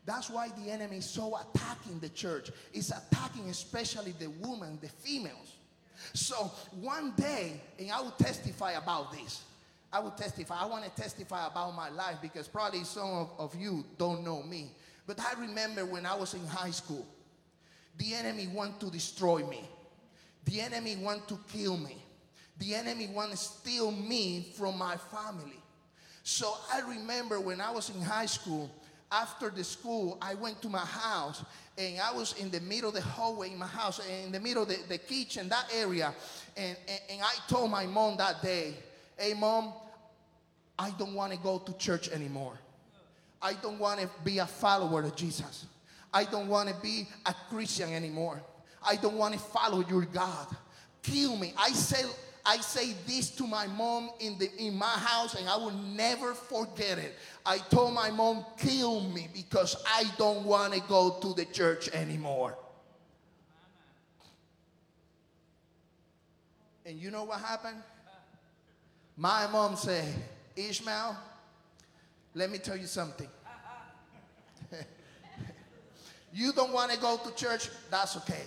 That's 0.08 0.30
why 0.30 0.48
the 0.48 0.70
enemy 0.70 0.96
is 0.96 1.04
so 1.04 1.36
attacking 1.36 1.98
the 1.98 2.08
church. 2.08 2.50
It's 2.72 2.90
attacking 2.90 3.50
especially 3.50 4.14
the 4.18 4.28
women, 4.40 4.78
the 4.80 4.88
females. 4.88 5.52
So 6.14 6.50
one 6.80 7.12
day, 7.14 7.60
and 7.78 7.90
I 7.90 8.00
will 8.00 8.12
testify 8.12 8.72
about 8.72 9.12
this. 9.12 9.42
I 9.92 10.00
will 10.00 10.12
testify. 10.12 10.62
I 10.62 10.64
want 10.64 10.84
to 10.84 10.90
testify 11.02 11.46
about 11.46 11.76
my 11.76 11.90
life 11.90 12.16
because 12.22 12.48
probably 12.48 12.84
some 12.84 13.06
of, 13.06 13.30
of 13.38 13.54
you 13.54 13.84
don't 13.98 14.24
know 14.24 14.42
me. 14.42 14.70
But 15.06 15.20
I 15.20 15.38
remember 15.38 15.84
when 15.84 16.06
I 16.06 16.14
was 16.14 16.32
in 16.32 16.46
high 16.46 16.70
school, 16.70 17.06
the 17.98 18.14
enemy 18.14 18.46
want 18.46 18.80
to 18.80 18.90
destroy 18.90 19.44
me. 19.44 19.60
The 20.46 20.62
enemy 20.62 20.96
want 20.96 21.28
to 21.28 21.38
kill 21.52 21.76
me. 21.76 21.98
The 22.60 22.74
enemy 22.74 23.08
want 23.08 23.32
to 23.32 23.36
steal 23.36 23.90
me 23.90 24.54
from 24.56 24.78
my 24.78 24.96
family. 24.96 25.60
So 26.22 26.56
I 26.72 26.80
remember 26.80 27.40
when 27.40 27.60
I 27.60 27.70
was 27.70 27.90
in 27.90 28.00
high 28.00 28.26
school, 28.26 28.70
after 29.10 29.50
the 29.50 29.64
school, 29.64 30.18
I 30.20 30.34
went 30.34 30.60
to 30.62 30.68
my 30.68 30.84
house 30.84 31.44
and 31.76 32.00
I 32.00 32.12
was 32.12 32.34
in 32.34 32.50
the 32.50 32.60
middle 32.60 32.88
of 32.88 32.94
the 32.94 33.00
hallway 33.00 33.52
in 33.52 33.58
my 33.58 33.66
house, 33.66 34.00
in 34.06 34.32
the 34.32 34.40
middle 34.40 34.64
of 34.64 34.68
the, 34.68 34.78
the 34.88 34.98
kitchen, 34.98 35.48
that 35.48 35.66
area. 35.74 36.12
And, 36.56 36.76
and, 36.88 37.00
and 37.10 37.22
I 37.22 37.32
told 37.48 37.70
my 37.70 37.86
mom 37.86 38.16
that 38.18 38.42
day, 38.42 38.74
hey, 39.16 39.34
mom, 39.34 39.72
I 40.78 40.90
don't 40.90 41.14
want 41.14 41.32
to 41.32 41.38
go 41.38 41.58
to 41.58 41.72
church 41.78 42.08
anymore. 42.10 42.58
I 43.40 43.54
don't 43.54 43.78
want 43.78 44.00
to 44.00 44.10
be 44.24 44.38
a 44.38 44.46
follower 44.46 45.02
of 45.02 45.16
Jesus. 45.16 45.66
I 46.12 46.24
don't 46.24 46.48
want 46.48 46.68
to 46.68 46.74
be 46.82 47.08
a 47.26 47.34
Christian 47.48 47.92
anymore. 47.92 48.42
I 48.86 48.96
don't 48.96 49.16
want 49.16 49.34
to 49.34 49.40
follow 49.40 49.84
your 49.88 50.04
God. 50.04 50.46
Kill 51.02 51.36
me. 51.36 51.52
I 51.56 51.70
said, 51.70 52.06
I 52.48 52.56
say 52.62 52.94
this 53.06 53.28
to 53.32 53.46
my 53.46 53.66
mom 53.66 54.08
in, 54.20 54.38
the, 54.38 54.50
in 54.56 54.74
my 54.74 54.86
house 54.86 55.34
and 55.34 55.46
I 55.46 55.56
will 55.56 55.70
never 55.70 56.32
forget 56.32 56.96
it. 56.96 57.14
I 57.44 57.58
told 57.58 57.92
my 57.92 58.10
mom, 58.10 58.46
kill 58.56 59.02
me 59.02 59.28
because 59.34 59.76
I 59.86 60.04
don't 60.16 60.46
want 60.46 60.72
to 60.72 60.80
go 60.80 61.18
to 61.20 61.34
the 61.34 61.44
church 61.44 61.90
anymore. 61.90 62.56
And 66.86 66.98
you 66.98 67.10
know 67.10 67.24
what 67.24 67.40
happened? 67.40 67.82
My 69.18 69.46
mom 69.48 69.76
said, 69.76 70.06
Ishmael, 70.56 71.18
let 72.32 72.50
me 72.50 72.56
tell 72.56 72.78
you 72.78 72.86
something. 72.86 73.28
you 76.32 76.54
don't 76.54 76.72
want 76.72 76.92
to 76.92 76.98
go 76.98 77.20
to 77.22 77.34
church, 77.34 77.68
that's 77.90 78.16
okay. 78.16 78.44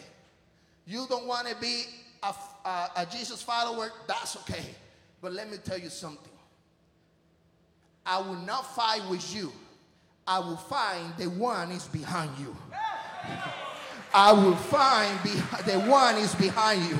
You 0.88 1.06
don't 1.08 1.28
want 1.28 1.48
to 1.50 1.56
be 1.58 1.84
a, 2.24 2.34
a, 2.66 2.92
a 2.98 3.06
Jesus 3.06 3.42
follower, 3.42 3.92
that's 4.08 4.36
okay. 4.38 4.66
But 5.22 5.34
let 5.34 5.50
me 5.50 5.58
tell 5.64 5.78
you 5.78 5.90
something. 5.90 6.32
I 8.06 8.20
will 8.20 8.36
not 8.36 8.76
fight 8.76 9.02
with 9.10 9.36
you. 9.36 9.52
I 10.28 10.40
will 10.40 10.58
find 10.58 11.14
the 11.18 11.30
one 11.30 11.72
is 11.72 11.88
behind 11.88 12.32
you. 12.40 12.56
I 14.14 14.34
will 14.34 14.56
find 14.56 15.18
the 15.66 15.80
one 15.88 16.18
is 16.18 16.36
behind 16.36 16.84
you. 16.90 17.00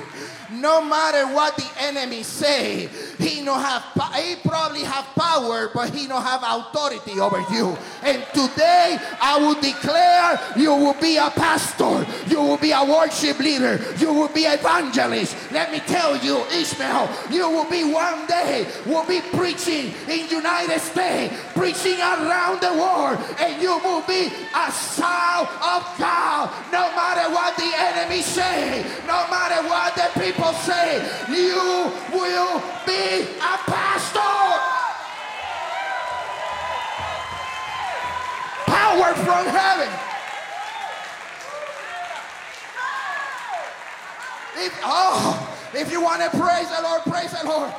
No 0.50 0.84
matter 0.84 1.32
what 1.32 1.56
the 1.56 1.68
enemy 1.80 2.22
say, 2.22 2.88
he 3.18 3.42
no 3.42 3.54
have 3.54 3.82
he 4.16 4.36
probably 4.36 4.82
have 4.82 5.04
power, 5.16 5.70
but 5.72 5.94
he 5.94 6.06
no 6.06 6.20
have 6.20 6.42
authority 6.44 7.18
over 7.20 7.40
you. 7.52 7.76
And 8.02 8.24
today 8.34 8.98
I 9.20 9.38
will 9.38 9.58
declare 9.60 10.40
you 10.56 10.74
will 10.74 10.98
be 11.00 11.16
a 11.16 11.30
pastor, 11.30 12.06
you 12.28 12.40
will 12.40 12.58
be 12.58 12.72
a 12.72 12.84
worship 12.84 13.38
leader, 13.38 13.80
you 13.98 14.12
will 14.12 14.28
be 14.28 14.42
evangelist. 14.42 15.36
Let 15.52 15.72
me 15.72 15.80
tell 15.80 16.16
you, 16.18 16.44
Ishmael, 16.52 17.08
you 17.30 17.48
will 17.48 17.68
be 17.70 17.84
one 17.92 18.26
day 18.26 18.66
will 18.86 19.06
be 19.06 19.20
preaching 19.32 19.92
in 20.08 20.28
United 20.28 20.80
States, 20.80 21.34
preaching 21.54 21.98
around 21.98 22.60
the 22.60 22.72
world, 22.72 23.18
and 23.40 23.60
you 23.62 23.78
will 23.78 24.02
be 24.02 24.26
a 24.52 24.68
child 24.96 25.48
of 25.64 25.80
God. 25.98 26.50
No 26.72 26.80
matter 26.92 27.01
matter 27.02 27.34
what 27.34 27.56
the 27.56 27.70
enemy 27.74 28.22
say, 28.22 28.84
no 29.06 29.26
matter 29.28 29.60
what 29.66 29.94
the 29.96 30.08
people 30.20 30.52
say, 30.52 31.02
you 31.28 31.90
will 32.14 32.62
be 32.86 33.26
a 33.42 33.54
pastor. 33.66 34.32
Power 38.70 39.14
from 39.26 39.44
heaven. 39.50 39.90
If, 44.64 44.72
oh, 44.84 45.70
if 45.74 45.90
you 45.90 46.00
want 46.00 46.22
to 46.22 46.30
praise 46.30 46.68
the 46.70 46.82
Lord, 46.82 47.02
praise 47.02 47.32
the 47.32 47.44
Lord. 47.48 47.72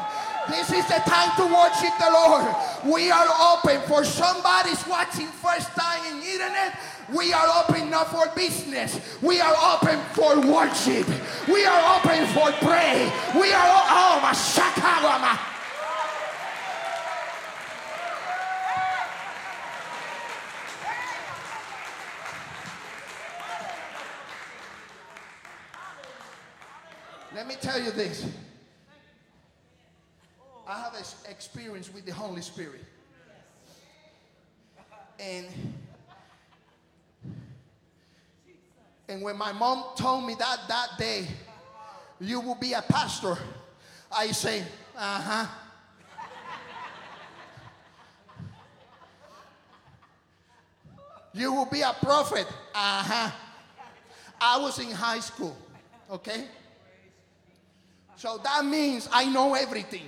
This 0.50 0.72
is 0.72 0.86
the 0.88 1.00
time 1.06 1.32
to 1.38 1.46
worship 1.46 1.94
the 2.00 2.10
Lord. 2.12 2.46
We 2.86 3.12
are 3.12 3.28
open 3.56 3.82
for 3.88 4.04
somebody's 4.04 4.86
watching 4.88 5.28
first 5.28 5.70
time 5.72 6.04
in 6.12 6.22
internet. 6.22 6.78
We 7.14 7.32
are 7.34 7.64
open 7.64 7.90
not 7.90 8.12
for 8.12 8.28
business. 8.36 9.00
We 9.22 9.40
are 9.40 9.56
open 9.76 10.00
for 10.14 10.40
worship. 10.42 11.08
We 11.48 11.66
are 11.66 11.98
open 11.98 12.26
for 12.36 12.52
pray. 12.66 13.12
We 13.40 13.54
are 13.54 13.68
o- 13.68 13.88
oh 13.90 14.20
my 14.22 14.32
shakawama. 14.34 15.40
Let 27.36 27.48
me 27.48 27.56
tell 27.60 27.82
you 27.82 27.92
this. 27.92 28.26
I 30.68 30.80
have 30.80 30.94
ex- 30.98 31.24
experience 31.44 31.94
with 31.94 32.06
the 32.06 32.14
Holy 32.14 32.42
Spirit. 32.42 32.80
And 35.20 35.46
and 39.10 39.22
when 39.22 39.36
my 39.36 39.52
mom 39.52 39.84
told 39.98 40.26
me 40.26 40.36
that 40.40 40.60
that 40.70 40.92
day, 40.98 41.28
you 42.22 42.40
will 42.40 42.56
be 42.56 42.72
a 42.72 42.82
pastor, 42.82 43.38
I 44.10 44.28
say, 44.28 44.64
uh-huh. 44.98 45.46
You 51.34 51.52
will 51.52 51.66
be 51.66 51.82
a 51.82 51.94
prophet. 52.02 52.48
Uh-huh. 52.74 53.32
I 54.40 54.58
was 54.60 54.80
in 54.80 54.92
high 54.92 55.20
school, 55.20 55.58
okay? 56.10 56.46
So 58.16 58.40
that 58.44 58.64
means 58.64 59.10
I 59.12 59.26
know 59.26 59.56
everything. 59.56 60.06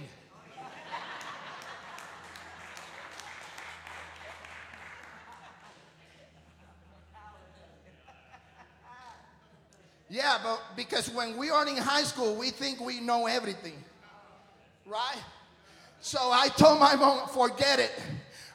Yeah, 10.15 10.37
but 10.41 10.61
because 10.77 11.09
when 11.09 11.35
we 11.35 11.49
are 11.49 11.67
in 11.67 11.75
high 11.75 12.03
school, 12.03 12.35
we 12.35 12.49
think 12.49 12.79
we 12.79 13.01
know 13.01 13.27
everything, 13.27 13.73
right? 14.85 15.17
So 15.99 16.17
I 16.21 16.47
told 16.47 16.79
my 16.79 16.95
mom, 16.95 17.27
forget 17.27 17.79
it. 17.79 17.91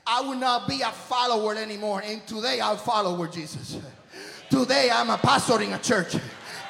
I 0.06 0.22
will 0.22 0.36
not 0.36 0.66
be 0.66 0.80
a 0.80 0.90
follower 0.90 1.54
anymore. 1.54 2.00
And 2.02 2.26
today 2.26 2.60
I'll 2.60 2.78
follow 2.78 3.26
Jesus. 3.26 3.76
Today 4.48 4.88
I'm 4.90 5.10
a 5.10 5.18
pastor 5.18 5.60
in 5.60 5.74
a 5.74 5.78
church. 5.78 6.16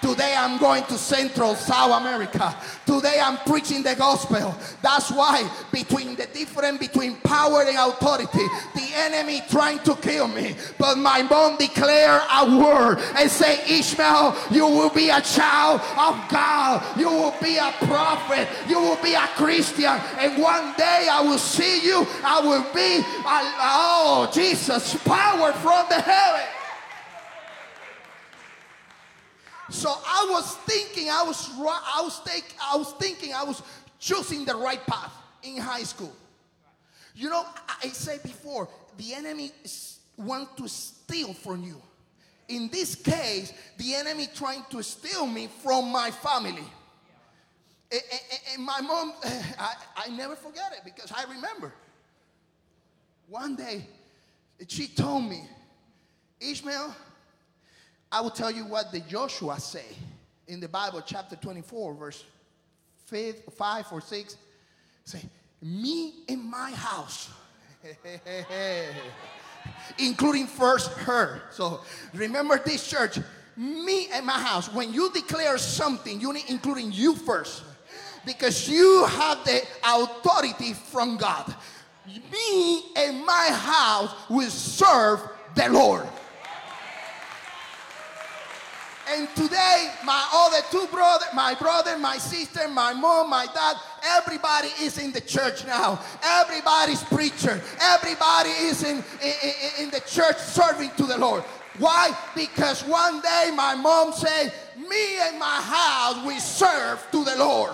Today 0.03 0.35
I'm 0.37 0.59
going 0.59 0.85
to 0.85 0.97
Central 0.97 1.55
South 1.55 2.01
America. 2.01 2.57
Today 2.87 3.21
I'm 3.23 3.37
preaching 3.39 3.83
the 3.83 3.95
gospel. 3.95 4.57
That's 4.81 5.11
why 5.11 5.49
between 5.71 6.17
the 6.17 6.27
difference 6.27 6.79
between 6.79 7.17
power 7.17 7.63
and 7.63 7.77
authority, 7.77 8.47
the 8.75 8.89
enemy 8.95 9.43
trying 9.51 9.79
to 9.81 9.95
kill 9.97 10.29
me. 10.29 10.57
But 10.79 10.97
my 10.97 11.23
mom 11.23 11.59
declare 11.59 12.21
a 12.33 12.59
word 12.59 12.99
and 13.17 13.31
say, 13.31 13.61
Ishmael, 13.69 14.37
you 14.51 14.67
will 14.67 14.91
be 14.91 15.11
a 15.11 15.21
child 15.21 15.81
of 15.81 16.31
God. 16.31 16.99
You 16.99 17.09
will 17.09 17.35
be 17.43 17.59
a 17.59 17.73
prophet. 17.85 18.49
You 18.69 18.79
will 18.79 19.03
be 19.03 19.15
a 19.15 19.27
Christian. 19.37 20.01
And 20.19 20.43
one 20.43 20.75
day 20.77 21.09
I 21.11 21.21
will 21.23 21.39
see 21.39 21.85
you. 21.85 22.07
I 22.25 22.41
will 22.41 22.65
be, 22.73 22.99
a, 22.99 23.39
oh, 23.61 24.31
Jesus, 24.33 24.95
power 25.05 25.53
from 25.53 25.87
the 25.89 26.01
heaven. 26.01 26.60
So 29.71 29.89
I 29.91 30.27
was 30.31 30.57
thinking, 30.67 31.09
I 31.11 31.23
was, 31.23 31.49
I 31.59 32.01
was, 32.03 32.19
think, 32.25 32.45
I 32.61 32.77
was 32.77 32.93
thinking, 32.95 33.33
I 33.33 33.45
was 33.45 33.63
choosing 33.99 34.45
the 34.45 34.55
right 34.55 34.85
path 34.87 35.13
in 35.43 35.59
high 35.59 35.85
school. 35.85 36.13
You 37.15 37.29
know, 37.31 37.45
I, 37.83 37.89
said 37.89 38.23
before, 38.23 38.69
the 38.97 39.15
enemy 39.15 39.53
want 40.17 40.57
to 40.57 40.69
steal 40.69 41.35
from 41.35 41.63
you. 41.63 41.81
In 42.49 42.69
this 42.69 42.97
case, 42.97 43.53
the 43.79 43.95
enemy 43.95 44.29
trying 44.35 44.65
to 44.71 44.83
steal 44.83 45.27
me 45.27 45.49
from 45.63 45.93
my 45.93 46.11
family. 46.11 46.65
A- 47.93 47.97
a- 47.97 47.99
a- 47.99 48.55
And 48.55 48.65
my 48.65 48.81
mom, 48.81 49.13
I, 49.59 49.75
I 49.97 50.09
never 50.09 50.35
forget 50.35 50.73
it 50.77 50.81
because 50.85 51.13
I 51.13 51.33
remember. 51.33 51.73
One 53.29 53.55
day, 53.55 53.87
she 54.67 54.89
told 54.89 55.25
me, 55.25 55.43
Ishmael, 56.41 56.95
I 58.13 58.21
will 58.21 58.31
tell 58.31 58.51
you 58.51 58.65
what 58.65 58.91
the 58.91 59.01
Joshua 59.01 59.61
say 59.61 59.85
in 60.49 60.59
the 60.59 60.69
Bible, 60.69 61.01
chapter 61.05 61.37
24, 61.37 61.95
verse 61.95 62.25
5, 63.07 63.43
5 63.57 63.87
or 63.93 64.01
6. 64.01 64.37
Say, 65.05 65.23
me 65.63 66.15
in 66.27 66.51
my 66.51 66.73
house. 66.73 67.31
Including 69.99 70.47
first 70.47 70.93
her. 70.99 71.43
So 71.51 71.81
remember 72.15 72.59
this 72.59 72.89
church, 72.89 73.19
me 73.57 74.09
and 74.13 74.27
my 74.27 74.41
house. 74.41 74.73
When 74.73 74.93
you 74.93 75.11
declare 75.13 75.57
something, 75.59 76.21
you 76.21 76.33
need 76.33 76.47
including 76.49 76.93
you 76.93 77.15
first. 77.15 77.63
Because 78.27 78.69
you 78.69 79.07
have 79.07 79.45
the 79.45 79.63
authority 79.85 80.73
from 80.75 81.17
God. 81.17 81.55
Me 82.07 82.83
and 82.97 83.25
my 83.25 83.49
house 83.53 84.15
will 84.29 84.51
serve 84.51 85.21
the 85.55 85.69
Lord. 85.69 86.07
And 89.13 89.29
today, 89.35 89.91
my 90.05 90.25
other 90.33 90.59
two 90.71 90.87
brother, 90.93 91.27
my 91.35 91.55
brother, 91.55 91.99
my 91.99 92.17
sister, 92.17 92.69
my 92.69 92.93
mom, 92.93 93.29
my 93.29 93.47
dad, 93.53 93.77
everybody 94.05 94.69
is 94.81 94.99
in 94.99 95.11
the 95.11 95.21
church 95.21 95.67
now. 95.67 96.01
Everybody's 96.23 97.03
preacher. 97.03 97.61
Everybody 97.81 98.51
is 98.51 98.85
in, 98.85 98.99
in, 99.21 99.33
in- 99.43 99.85
in 99.85 99.91
the 99.91 100.01
church 100.07 100.37
serving 100.39 100.91
to 100.97 101.07
the 101.07 101.19
Lord. 101.19 101.43
Why? 101.79 102.17
Because 102.37 102.85
one 102.85 103.21
day 103.21 103.51
my 103.55 103.75
mom 103.75 104.13
said, 104.13 104.53
me 104.77 105.19
and 105.23 105.39
my 105.41 105.61
house, 105.61 106.25
we 106.25 106.39
serve 106.39 107.05
to 107.11 107.25
the 107.25 107.35
Lord. 107.37 107.73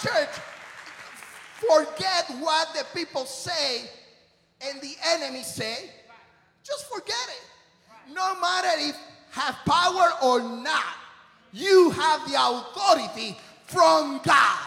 Church, 0.00 0.28
forget 1.56 2.26
what 2.40 2.68
the 2.74 2.84
people 2.94 3.24
say 3.24 3.88
and 4.60 4.80
the 4.80 4.94
enemy 5.06 5.42
say. 5.42 5.90
Just 6.62 6.86
forget 6.88 7.16
it. 7.28 7.51
No 8.10 8.40
matter 8.40 8.68
if 8.78 8.96
have 9.30 9.56
power 9.64 10.10
or 10.22 10.40
not, 10.40 10.94
you 11.52 11.90
have 11.90 12.28
the 12.28 12.36
authority 12.38 13.36
from 13.66 14.20
God. 14.24 14.58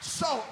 So, 0.00 0.42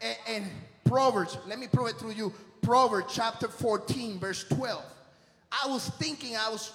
and, 0.00 0.16
and 0.28 0.50
Proverbs, 0.84 1.38
let 1.46 1.58
me 1.58 1.66
prove 1.66 1.88
it 1.88 1.96
through 1.96 2.12
you. 2.12 2.32
Proverbs 2.60 3.12
chapter 3.14 3.48
14, 3.48 4.18
verse 4.18 4.44
12. 4.44 4.82
I 5.64 5.68
was 5.68 5.88
thinking 5.90 6.36
I 6.36 6.48
was 6.48 6.72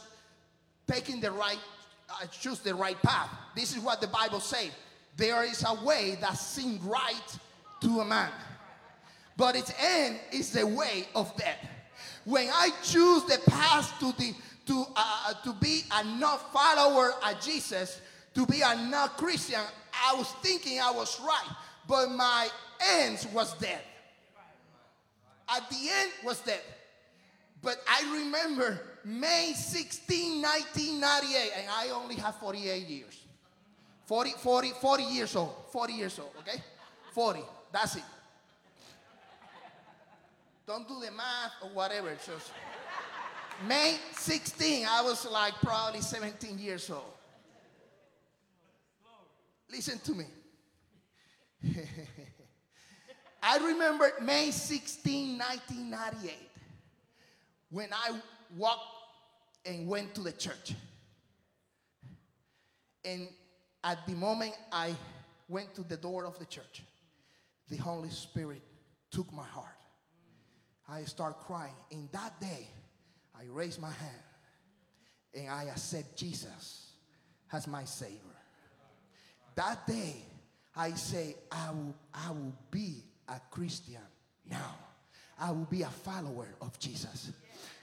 taking 0.87 1.19
the 1.19 1.31
right, 1.31 1.59
I 2.09 2.25
choose 2.27 2.59
the 2.59 2.75
right 2.75 3.01
path. 3.01 3.29
This 3.55 3.75
is 3.75 3.81
what 3.81 4.01
the 4.01 4.07
Bible 4.07 4.39
says. 4.39 4.71
There 5.15 5.43
is 5.43 5.63
a 5.67 5.83
way 5.83 6.17
that 6.21 6.37
seems 6.37 6.81
right 6.83 7.37
to 7.81 7.99
a 8.01 8.05
man, 8.05 8.31
but 9.35 9.55
its 9.55 9.73
end 9.79 10.19
is 10.31 10.51
the 10.51 10.65
way 10.65 11.07
of 11.15 11.35
death. 11.37 11.57
When 12.27 12.49
I 12.49 12.71
choose 12.83 13.23
the 13.23 13.39
path 13.49 13.97
to 14.01 14.11
the 14.17 14.35
to 14.65 14.85
uh, 14.97 15.33
to 15.45 15.53
be 15.53 15.83
a 15.93 16.03
not 16.03 16.51
follower 16.51 17.13
of 17.25 17.39
Jesus, 17.39 18.01
to 18.33 18.45
be 18.45 18.59
a 18.59 18.75
not 18.89 19.15
Christian, 19.15 19.61
I 19.93 20.13
was 20.13 20.29
thinking 20.43 20.77
I 20.81 20.91
was 20.91 21.21
right, 21.21 21.55
but 21.87 22.11
my 22.11 22.49
ends 22.97 23.25
was 23.27 23.53
death. 23.59 23.81
At 25.47 25.69
the 25.69 25.77
end 25.89 26.11
was 26.25 26.41
death. 26.41 26.65
But 27.61 27.77
I 27.87 28.19
remember 28.21 28.81
May 29.05 29.53
16, 29.55 30.41
1998, 30.41 31.51
and 31.57 31.67
I 31.69 31.91
only 31.91 32.15
have 32.15 32.35
48 32.35 32.87
years. 32.87 33.23
40, 34.05 34.31
40, 34.31 34.71
40 34.81 35.03
years 35.03 35.33
old. 35.33 35.55
40 35.71 35.93
years 35.93 36.19
old, 36.19 36.31
okay? 36.39 36.61
40. 37.13 37.39
That's 37.71 37.95
it. 37.95 38.03
Don't 40.67 40.85
do 40.85 40.99
the 40.99 41.11
math 41.11 41.53
or 41.63 41.69
whatever. 41.69 42.09
Just 42.25 42.51
May 43.65 43.97
16, 44.11 44.85
I 44.87 45.01
was 45.01 45.25
like 45.25 45.53
probably 45.63 46.01
17 46.01 46.59
years 46.59 46.89
old. 46.89 47.13
Listen 49.71 49.97
to 49.99 50.11
me. 50.11 50.25
I 53.41 53.57
remember 53.59 54.11
May 54.21 54.51
16, 54.51 55.37
1998, 55.37 56.33
when 57.69 57.87
I 57.93 58.19
walked 58.57 58.81
and 59.65 59.87
went 59.87 60.13
to 60.15 60.21
the 60.21 60.33
church. 60.33 60.73
And 63.05 63.29
at 63.85 64.05
the 64.05 64.13
moment 64.13 64.53
I 64.71 64.93
went 65.47 65.73
to 65.75 65.83
the 65.83 65.95
door 65.95 66.25
of 66.25 66.37
the 66.39 66.45
church, 66.45 66.83
the 67.69 67.77
Holy 67.77 68.09
Spirit 68.09 68.61
took 69.11 69.31
my 69.31 69.45
heart. 69.45 69.76
I 70.89 71.03
start 71.03 71.39
crying. 71.41 71.73
In 71.91 72.09
that 72.11 72.39
day, 72.39 72.67
I 73.35 73.43
raise 73.51 73.79
my 73.79 73.91
hand 73.91 74.23
and 75.33 75.49
I 75.49 75.63
accept 75.65 76.17
Jesus 76.17 76.91
as 77.51 77.67
my 77.67 77.83
Savior. 77.83 78.17
That 79.55 79.85
day, 79.87 80.15
I 80.75 80.91
say, 80.91 81.35
I 81.51 81.71
will, 81.71 81.95
I 82.13 82.31
will 82.31 82.55
be 82.71 83.03
a 83.27 83.39
Christian 83.49 83.97
now. 84.49 84.75
I 85.39 85.51
will 85.51 85.65
be 85.65 85.83
a 85.83 85.89
follower 85.89 86.47
of 86.61 86.77
Jesus. 86.79 87.31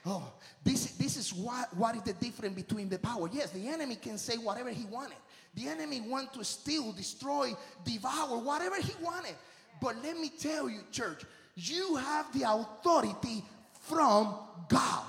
Oh, 0.05 0.33
this, 0.63 0.91
this 0.93 1.17
is 1.17 1.33
what, 1.33 1.75
what 1.75 1.95
is 1.95 2.03
the 2.03 2.13
difference 2.13 2.55
between 2.55 2.89
the 2.89 2.99
power. 2.99 3.29
Yes, 3.31 3.51
the 3.51 3.67
enemy 3.67 3.95
can 3.95 4.17
say 4.17 4.37
whatever 4.37 4.69
he 4.69 4.85
wanted. 4.85 5.17
The 5.55 5.67
enemy 5.67 6.01
want 6.01 6.33
to 6.33 6.43
steal, 6.43 6.91
destroy, 6.91 7.53
devour, 7.85 8.39
whatever 8.39 8.75
he 8.81 8.91
wanted. 9.01 9.35
But 9.81 9.95
let 10.03 10.17
me 10.17 10.29
tell 10.29 10.69
you, 10.69 10.81
church, 10.91 11.23
you 11.55 11.95
have 11.95 12.31
the 12.37 12.49
authority 12.49 13.43
from 13.81 14.35
God. 14.67 15.03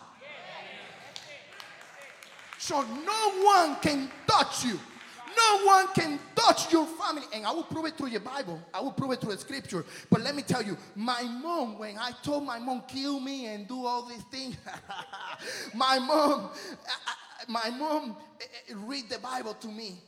So 2.58 2.82
no 2.82 3.44
one 3.44 3.76
can 3.76 4.10
touch 4.26 4.64
you. 4.64 4.78
No 5.36 5.66
one 5.66 5.88
can 5.88 6.18
touch 6.34 6.72
your 6.72 6.86
family. 6.86 7.22
And 7.34 7.46
I 7.46 7.52
will 7.52 7.62
prove 7.62 7.84
it 7.84 7.96
through 7.96 8.08
your 8.08 8.20
Bible. 8.20 8.60
I 8.72 8.80
will 8.80 8.92
prove 8.92 9.12
it 9.12 9.20
through 9.20 9.32
the 9.32 9.38
scripture. 9.38 9.84
But 10.10 10.22
let 10.22 10.34
me 10.34 10.42
tell 10.42 10.62
you, 10.62 10.76
my 10.94 11.22
mom, 11.22 11.78
when 11.78 11.98
I 11.98 12.12
told 12.22 12.44
my 12.44 12.58
mom, 12.58 12.82
kill 12.88 13.20
me 13.20 13.46
and 13.46 13.68
do 13.68 13.84
all 13.84 14.06
these 14.06 14.22
things, 14.32 14.56
my 15.74 15.98
mom, 15.98 16.50
I- 16.88 17.46
my 17.48 17.70
mom 17.70 18.16
eh, 18.40 18.44
eh, 18.70 18.74
read 18.76 19.08
the 19.10 19.18
Bible 19.18 19.54
to 19.54 19.68
me. 19.68 19.98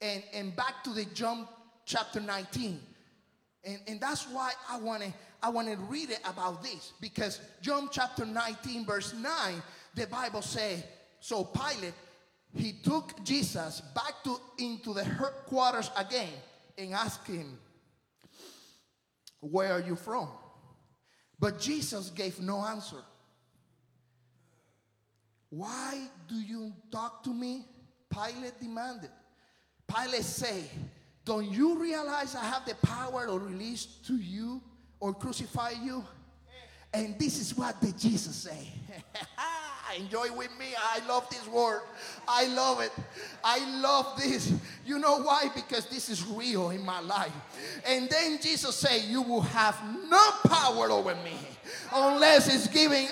And, 0.00 0.22
and 0.32 0.54
back 0.54 0.84
to 0.84 0.90
the 0.90 1.06
John 1.06 1.48
chapter 1.84 2.20
19. 2.20 2.78
And, 3.64 3.78
and 3.88 4.00
that's 4.00 4.24
why 4.28 4.52
I 4.70 4.78
want 4.78 5.02
to 5.02 5.12
I 5.42 5.50
want 5.50 5.68
to 5.68 5.76
read 5.76 6.10
it 6.10 6.20
about 6.24 6.62
this 6.62 6.92
because 7.00 7.40
John 7.60 7.88
chapter 7.92 8.26
19 8.26 8.84
verse 8.84 9.14
9 9.14 9.62
the 9.94 10.06
Bible 10.06 10.42
say 10.42 10.84
so 11.20 11.44
Pilate 11.44 11.94
he 12.54 12.72
took 12.72 13.22
Jesus 13.24 13.82
back 13.94 14.24
to 14.24 14.36
into 14.58 14.92
the 14.94 15.04
headquarters 15.04 15.90
again 15.96 16.32
and 16.76 16.94
asked 16.94 17.26
him 17.26 17.58
where 19.40 19.72
are 19.72 19.80
you 19.80 19.96
from? 19.96 20.28
But 21.38 21.60
Jesus 21.60 22.10
gave 22.10 22.40
no 22.40 22.64
answer. 22.64 23.02
Why 25.50 26.08
do 26.28 26.34
you 26.34 26.72
talk 26.90 27.22
to 27.24 27.30
me? 27.30 27.64
Pilate 28.10 28.60
demanded. 28.60 29.10
Pilate 29.86 30.24
say, 30.24 30.64
Don't 31.24 31.50
you 31.50 31.78
realize 31.78 32.34
I 32.34 32.44
have 32.44 32.64
the 32.66 32.74
power 32.86 33.26
to 33.26 33.38
release 33.38 33.86
to 34.06 34.16
you 34.16 34.60
or 35.00 35.14
crucify 35.14 35.72
you? 35.82 36.04
And 36.92 37.18
this 37.18 37.38
is 37.38 37.56
what 37.56 37.80
the 37.80 37.92
Jesus 37.92 38.34
say. 38.34 38.68
Enjoy 39.98 40.30
with 40.36 40.50
me. 40.58 40.66
I 40.78 41.06
love 41.06 41.28
this 41.30 41.46
word. 41.48 41.80
I 42.26 42.46
love 42.48 42.80
it. 42.80 42.92
I 43.42 43.80
love 43.80 44.20
this. 44.20 44.52
You 44.84 44.98
know 44.98 45.22
why? 45.22 45.50
Because 45.54 45.86
this 45.86 46.08
is 46.08 46.26
real 46.26 46.70
in 46.70 46.84
my 46.84 47.00
life. 47.00 47.32
And 47.86 48.08
then 48.08 48.38
Jesus 48.40 48.74
say, 48.76 49.00
You 49.00 49.22
will 49.22 49.40
have 49.40 49.80
no 50.08 50.30
power 50.44 50.90
over 50.90 51.14
me 51.16 51.38
unless 51.94 52.54
it's 52.54 52.68
given 52.68 53.06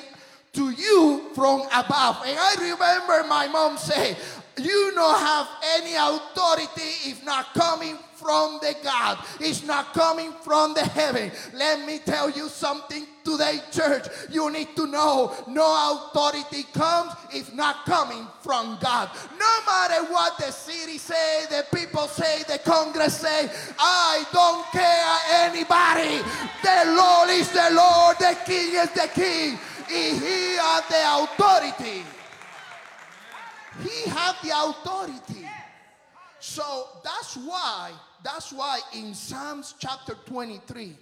to 0.53 0.71
you 0.71 1.31
from 1.35 1.63
above. 1.73 2.23
And 2.27 2.39
I 2.39 2.55
remember 2.61 3.29
my 3.29 3.49
mom 3.49 3.79
say, 3.79 4.17
you 4.59 4.93
don't 4.95 5.19
have 5.19 5.49
any 5.77 5.95
authority 5.95 7.11
if 7.11 7.25
not 7.25 7.53
coming 7.55 7.99
from 8.15 8.59
the 8.63 8.75
God. 8.83 9.19
It's 9.41 9.65
not 9.65 9.93
coming 9.93 10.33
from 10.43 10.75
the 10.75 10.85
heaven. 10.85 11.31
Let 11.53 11.87
me 11.87 11.99
tell 11.99 12.31
you 12.31 12.49
something 12.49 13.07
today, 13.23 13.61
church. 13.71 14.07
You 14.31 14.51
need 14.51 14.75
to 14.77 14.87
know 14.87 15.35
no 15.47 16.09
authority 16.11 16.65
comes 16.73 17.13
if 17.33 17.55
not 17.55 17.85
coming 17.85 18.27
from 18.41 18.79
God. 18.81 19.11
No 19.39 19.53
matter 19.67 20.11
what 20.11 20.39
the 20.39 20.51
city 20.51 20.99
say, 20.99 21.45
the 21.51 21.67
people 21.77 22.09
say, 22.09 22.43
the 22.45 22.59
Congress 22.59 23.19
say, 23.19 23.51
I 23.79 24.25
don't 24.33 24.65
care 24.73 25.19
anybody. 25.45 26.23
The 26.63 26.97
Lord 26.97 27.29
is 27.31 27.51
the 27.51 27.69
Lord, 27.75 28.17
the 28.19 28.37
King 28.47 28.75
is 28.75 28.91
the 28.93 29.09
King. 29.15 29.59
And 29.89 30.19
he 30.19 30.57
has 30.57 30.85
the 30.89 31.03
authority. 31.23 32.16
He 33.83 34.11
have 34.11 34.37
the 34.43 34.51
authority. 34.55 35.49
So 36.41 36.89
that's 37.03 37.37
why, 37.37 37.93
that's 38.23 38.53
why 38.53 38.81
in 38.95 39.15
Psalms 39.15 39.75
chapter 39.79 40.15
23, 40.27 40.97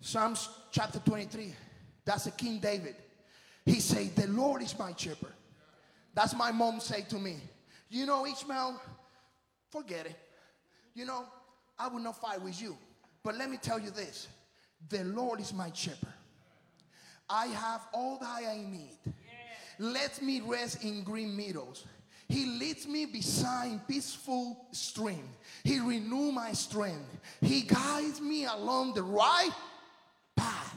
Psalms 0.00 0.48
chapter 0.70 0.98
23, 1.00 1.52
that's 2.04 2.26
a 2.26 2.30
King 2.30 2.60
David. 2.60 2.94
He 3.64 3.80
said, 3.80 4.14
The 4.14 4.28
Lord 4.28 4.62
is 4.62 4.78
my 4.78 4.94
shepherd. 4.96 5.32
That's 6.14 6.34
my 6.34 6.52
mom 6.52 6.80
say 6.80 7.04
to 7.08 7.16
me. 7.16 7.36
You 7.90 8.06
know, 8.06 8.24
Ishmael, 8.26 8.80
forget 9.70 10.06
it. 10.06 10.16
You 10.94 11.04
know, 11.04 11.24
I 11.78 11.88
will 11.88 12.00
not 12.00 12.20
fight 12.20 12.40
with 12.40 12.60
you. 12.60 12.76
But 13.22 13.36
let 13.36 13.50
me 13.50 13.58
tell 13.60 13.78
you 13.78 13.90
this 13.90 14.28
the 14.88 15.04
Lord 15.04 15.40
is 15.40 15.52
my 15.52 15.70
shepherd. 15.72 16.14
I 17.28 17.46
have 17.46 17.86
all 17.92 18.18
that 18.18 18.42
I 18.44 18.56
need. 18.56 18.98
Let 19.78 20.22
me 20.22 20.40
rest 20.40 20.82
in 20.82 21.02
green 21.02 21.36
meadows. 21.36 21.84
He 22.28 22.46
leads 22.46 22.88
me 22.88 23.06
beside 23.06 23.86
peaceful 23.86 24.66
stream. 24.72 25.28
He 25.62 25.78
renew 25.78 26.32
my 26.32 26.52
strength. 26.52 27.18
He 27.40 27.62
guides 27.62 28.20
me 28.20 28.46
along 28.46 28.94
the 28.94 29.02
right 29.02 29.52
path, 30.34 30.74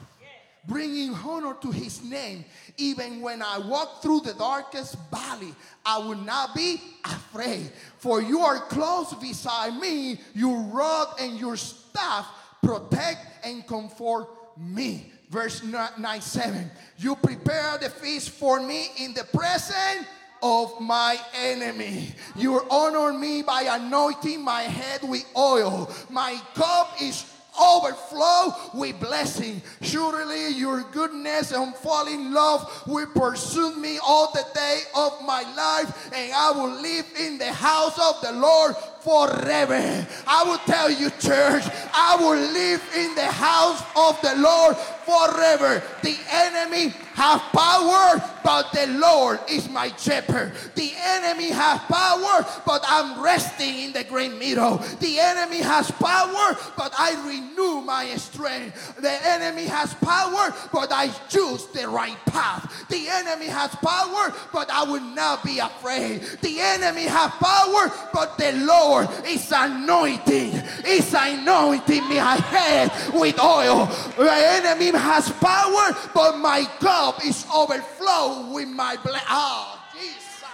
bringing 0.66 1.14
honor 1.14 1.56
to 1.62 1.70
his 1.70 2.04
name. 2.04 2.44
Even 2.76 3.20
when 3.20 3.42
I 3.42 3.58
walk 3.58 4.02
through 4.02 4.20
the 4.20 4.34
darkest 4.34 4.96
valley, 5.10 5.54
I 5.84 5.98
will 5.98 6.16
not 6.16 6.54
be 6.54 6.80
afraid. 7.04 7.72
For 7.98 8.22
you 8.22 8.40
are 8.40 8.60
close 8.66 9.12
beside 9.14 9.74
me, 9.80 10.20
your 10.34 10.60
rod 10.64 11.20
and 11.20 11.38
your 11.38 11.56
staff 11.56 12.28
protect 12.62 13.44
and 13.44 13.66
comfort 13.66 14.28
me. 14.56 15.12
Verse 15.30 15.62
9 15.62 16.20
7. 16.20 16.70
You 16.98 17.14
prepare 17.14 17.78
the 17.78 17.88
feast 17.88 18.30
for 18.30 18.60
me 18.60 18.88
in 18.98 19.14
the 19.14 19.24
presence 19.24 20.06
of 20.42 20.80
my 20.80 21.16
enemy. 21.34 22.12
You 22.34 22.60
honor 22.68 23.16
me 23.16 23.42
by 23.42 23.62
anointing 23.62 24.42
my 24.42 24.62
head 24.62 25.08
with 25.08 25.24
oil. 25.36 25.88
My 26.10 26.40
cup 26.54 27.00
is 27.00 27.24
overflow 27.60 28.54
with 28.74 28.98
blessing. 28.98 29.62
Surely 29.82 30.50
your 30.50 30.82
goodness 30.92 31.52
and 31.52 31.74
falling 31.76 32.32
love 32.32 32.82
will 32.86 33.06
pursue 33.06 33.76
me 33.76 33.98
all 34.04 34.32
the 34.32 34.44
day 34.54 34.80
of 34.96 35.12
my 35.24 35.42
life, 35.56 36.10
and 36.12 36.32
I 36.32 36.50
will 36.52 36.80
live 36.80 37.06
in 37.18 37.38
the 37.38 37.52
house 37.52 37.98
of 37.98 38.20
the 38.22 38.32
Lord 38.32 38.74
forever. 39.00 40.06
I 40.26 40.44
will 40.44 40.58
tell 40.66 40.90
you, 40.90 41.10
church, 41.10 41.64
I 41.92 42.16
will 42.18 42.36
live 42.36 42.82
in 42.96 43.14
the 43.14 43.26
house 43.26 43.82
of 43.96 44.20
the 44.20 44.34
Lord 44.40 44.76
forever. 44.76 45.82
The 46.02 46.16
enemy 46.30 46.94
have 47.20 47.42
power, 47.52 48.22
but 48.42 48.72
the 48.72 48.86
Lord 48.98 49.40
is 49.46 49.68
my 49.68 49.94
shepherd. 49.98 50.52
The 50.74 50.90
enemy 50.96 51.50
has 51.50 51.78
power, 51.80 52.46
but 52.64 52.82
I'm 52.88 53.22
resting 53.22 53.78
in 53.80 53.92
the 53.92 54.04
green 54.04 54.38
meadow. 54.38 54.78
The 55.00 55.20
enemy 55.20 55.58
has 55.58 55.90
power, 55.90 56.56
but 56.78 56.94
I 56.98 57.12
renew 57.28 57.82
my 57.82 58.06
strength. 58.16 58.96
The 58.96 59.12
enemy 59.28 59.66
has 59.66 59.92
power, 59.94 60.54
but 60.72 60.90
I 60.92 61.08
choose 61.28 61.66
the 61.66 61.88
right 61.88 62.16
path. 62.24 62.88
The 62.88 63.06
enemy 63.08 63.48
has 63.48 63.74
power, 63.76 64.32
but 64.50 64.70
I 64.70 64.84
will 64.84 65.00
not 65.00 65.44
be 65.44 65.58
afraid. 65.58 66.22
The 66.40 66.58
enemy 66.58 67.04
has 67.04 67.30
power, 67.32 67.92
but 68.14 68.38
the 68.38 68.52
Lord 68.64 69.08
is 69.26 69.52
anointing. 69.54 70.54
Is 70.86 71.12
anointing 71.12 72.04
my 72.08 72.36
head 72.48 72.90
with 73.12 73.38
oil. 73.38 73.86
The 74.16 74.30
enemy 74.30 74.96
has 74.96 75.30
power, 75.32 75.94
but 76.14 76.38
my 76.38 76.64
cup 77.10 77.24
is 77.24 77.46
overflow 77.52 78.52
with 78.52 78.68
my 78.68 78.96
blood. 78.96 79.22
Oh, 79.22 79.26
ah, 79.28 79.90
Jesus. 79.92 80.44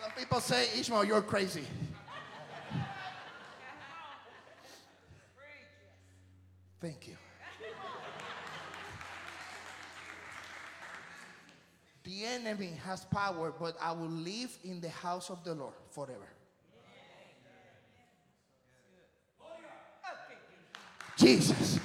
Some 0.00 0.10
people 0.16 0.40
say, 0.40 0.68
Ishmael, 0.78 1.04
you're 1.04 1.22
crazy. 1.22 1.64
Thank 6.80 7.08
you. 7.08 7.16
The 12.04 12.24
enemy 12.24 12.78
has 12.84 13.04
power, 13.06 13.52
but 13.58 13.76
I 13.80 13.90
will 13.92 14.08
live 14.08 14.56
in 14.62 14.80
the 14.80 14.90
house 14.90 15.28
of 15.28 15.42
the 15.42 15.54
Lord 15.54 15.74
forever. 15.90 16.28
Jesus. 21.26 21.80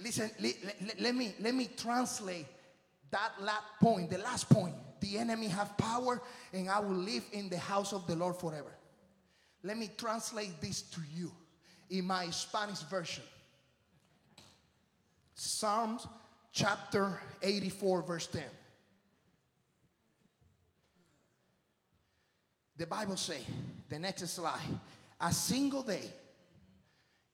Listen, 0.00 0.30
le- 0.38 1.00
let, 1.00 1.16
me 1.16 1.34
let 1.40 1.52
me 1.52 1.68
translate 1.76 2.46
that 3.10 3.32
last 3.40 3.64
point, 3.80 4.08
the 4.08 4.18
last 4.18 4.48
point. 4.48 4.76
The 5.00 5.18
enemy 5.18 5.48
have 5.48 5.76
power, 5.76 6.22
and 6.52 6.70
I 6.70 6.78
will 6.78 6.94
live 6.94 7.24
in 7.32 7.48
the 7.48 7.58
house 7.58 7.92
of 7.92 8.06
the 8.06 8.14
Lord 8.14 8.36
forever. 8.36 8.72
Let 9.64 9.76
me 9.78 9.90
translate 9.96 10.60
this 10.60 10.82
to 10.82 11.00
you 11.12 11.32
in 11.90 12.04
my 12.04 12.30
Spanish 12.30 12.82
version. 12.82 13.24
Psalms 15.34 16.06
chapter 16.52 17.20
84, 17.42 18.02
verse 18.02 18.28
10. 18.28 18.42
The 22.76 22.86
Bible 22.86 23.16
say, 23.16 23.40
the 23.88 23.98
next 23.98 24.28
slide, 24.28 24.60
a 25.20 25.32
single 25.32 25.82
day 25.82 26.12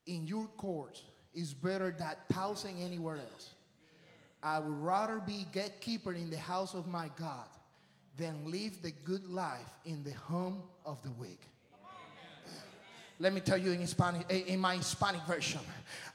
in 0.05 0.27
your 0.27 0.47
courts 0.57 1.03
is 1.33 1.53
better 1.53 1.91
than 1.97 2.15
thousand 2.29 2.81
anywhere 2.81 3.17
else. 3.17 3.51
I 4.41 4.59
would 4.59 4.77
rather 4.83 5.19
be 5.19 5.45
gatekeeper 5.51 6.13
in 6.13 6.29
the 6.29 6.37
house 6.37 6.73
of 6.73 6.87
my 6.87 7.09
God 7.17 7.47
than 8.17 8.51
live 8.51 8.81
the 8.81 8.91
good 8.91 9.25
life 9.27 9.73
in 9.85 10.03
the 10.03 10.11
home 10.11 10.61
of 10.85 11.01
the 11.01 11.11
wicked. 11.11 11.52
Let 13.19 13.33
me 13.33 13.41
tell 13.41 13.57
you 13.57 13.71
in 13.71 13.85
Spanish, 13.87 14.23
eh, 14.29 14.41
in 14.47 14.59
my 14.59 14.75
Hispanic 14.75 15.21
version. 15.23 15.59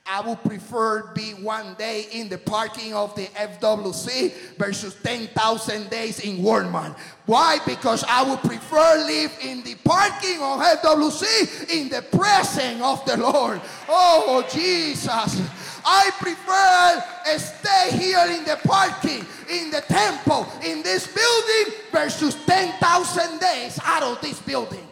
I 0.04 0.20
would 0.22 0.42
prefer 0.42 1.12
be 1.14 1.32
one 1.32 1.74
day 1.74 2.06
in 2.12 2.28
the 2.28 2.38
parking 2.38 2.94
of 2.94 3.14
the 3.14 3.26
FWC 3.26 4.56
versus 4.56 4.96
10,000 5.02 5.90
days 5.90 6.20
in 6.20 6.38
Walmart. 6.38 6.96
Why? 7.26 7.58
Because 7.66 8.04
I 8.08 8.22
would 8.22 8.40
prefer 8.40 9.04
live 9.06 9.36
in 9.42 9.62
the 9.62 9.74
parking 9.84 10.40
of 10.40 10.60
FWC 10.60 11.70
in 11.70 11.88
the 11.90 12.02
presence 12.02 12.82
of 12.82 13.04
the 13.04 13.18
Lord. 13.18 13.60
Oh, 13.88 14.46
Jesus. 14.50 15.40
I 15.84 16.10
prefer 16.18 17.04
stay 17.38 17.96
here 17.96 18.24
in 18.30 18.44
the 18.44 18.58
parking, 18.64 19.24
in 19.50 19.70
the 19.70 19.82
temple, 19.82 20.46
in 20.64 20.82
this 20.82 21.06
building 21.06 21.74
versus 21.92 22.34
10,000 22.46 23.38
days 23.40 23.78
out 23.84 24.02
of 24.02 24.20
this 24.20 24.40
building. 24.40 24.86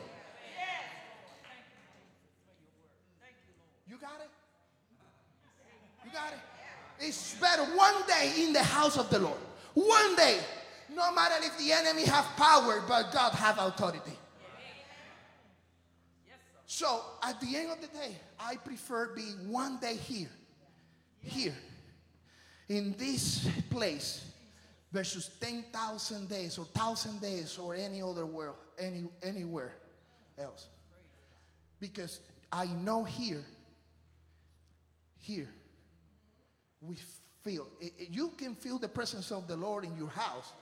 You 3.89 3.97
got 3.97 4.21
it? 4.21 4.31
You 6.05 6.11
got 6.13 6.33
it? 6.33 6.39
It's 7.07 7.35
better 7.37 7.63
one 7.63 7.95
day 8.09 8.33
in 8.39 8.53
the 8.53 8.63
house 8.63 8.99
of 8.99 9.09
the 9.11 9.21
Lord. 9.21 9.39
One 9.75 10.17
day. 10.17 10.39
No 10.95 11.13
matter 11.13 11.35
if 11.41 11.59
the 11.59 11.73
enemy 11.73 12.05
have 12.05 12.25
power, 12.37 12.83
but 12.89 13.13
God 13.13 13.33
have 13.35 13.59
authority. 13.59 14.13
So 16.67 17.01
at 17.23 17.41
the 17.41 17.57
end 17.57 17.71
of 17.71 17.81
the 17.81 17.87
day, 17.89 18.17
I 18.41 18.57
prefer 18.57 19.15
be 19.15 19.23
one 19.47 19.79
day 19.79 19.97
here, 19.97 20.31
here, 21.21 21.55
in 22.69 22.95
this 22.99 23.49
place, 23.71 24.25
versus 24.93 25.31
ten 25.41 25.65
thousand 25.73 26.29
days 26.29 26.59
or 26.59 26.65
thousand 26.67 27.21
days 27.21 27.59
or 27.59 27.75
any 27.75 28.03
other 28.03 28.27
world, 28.27 28.57
any 28.79 29.05
anywhere 29.23 29.75
else. 30.39 30.67
Because 31.79 32.21
I 32.51 32.67
know 32.67 33.05
here, 33.05 33.45
here, 35.19 35.49
we 36.81 36.97
feel 37.43 37.67
i- 37.83 37.93
i- 38.01 38.09
you 38.11 38.31
can 38.37 38.55
feel 38.55 38.79
the 38.79 38.89
presence 38.89 39.31
of 39.33 39.47
the 39.47 39.57
Lord 39.57 39.85
in 39.85 39.97
your 39.97 40.11
house. 40.11 40.53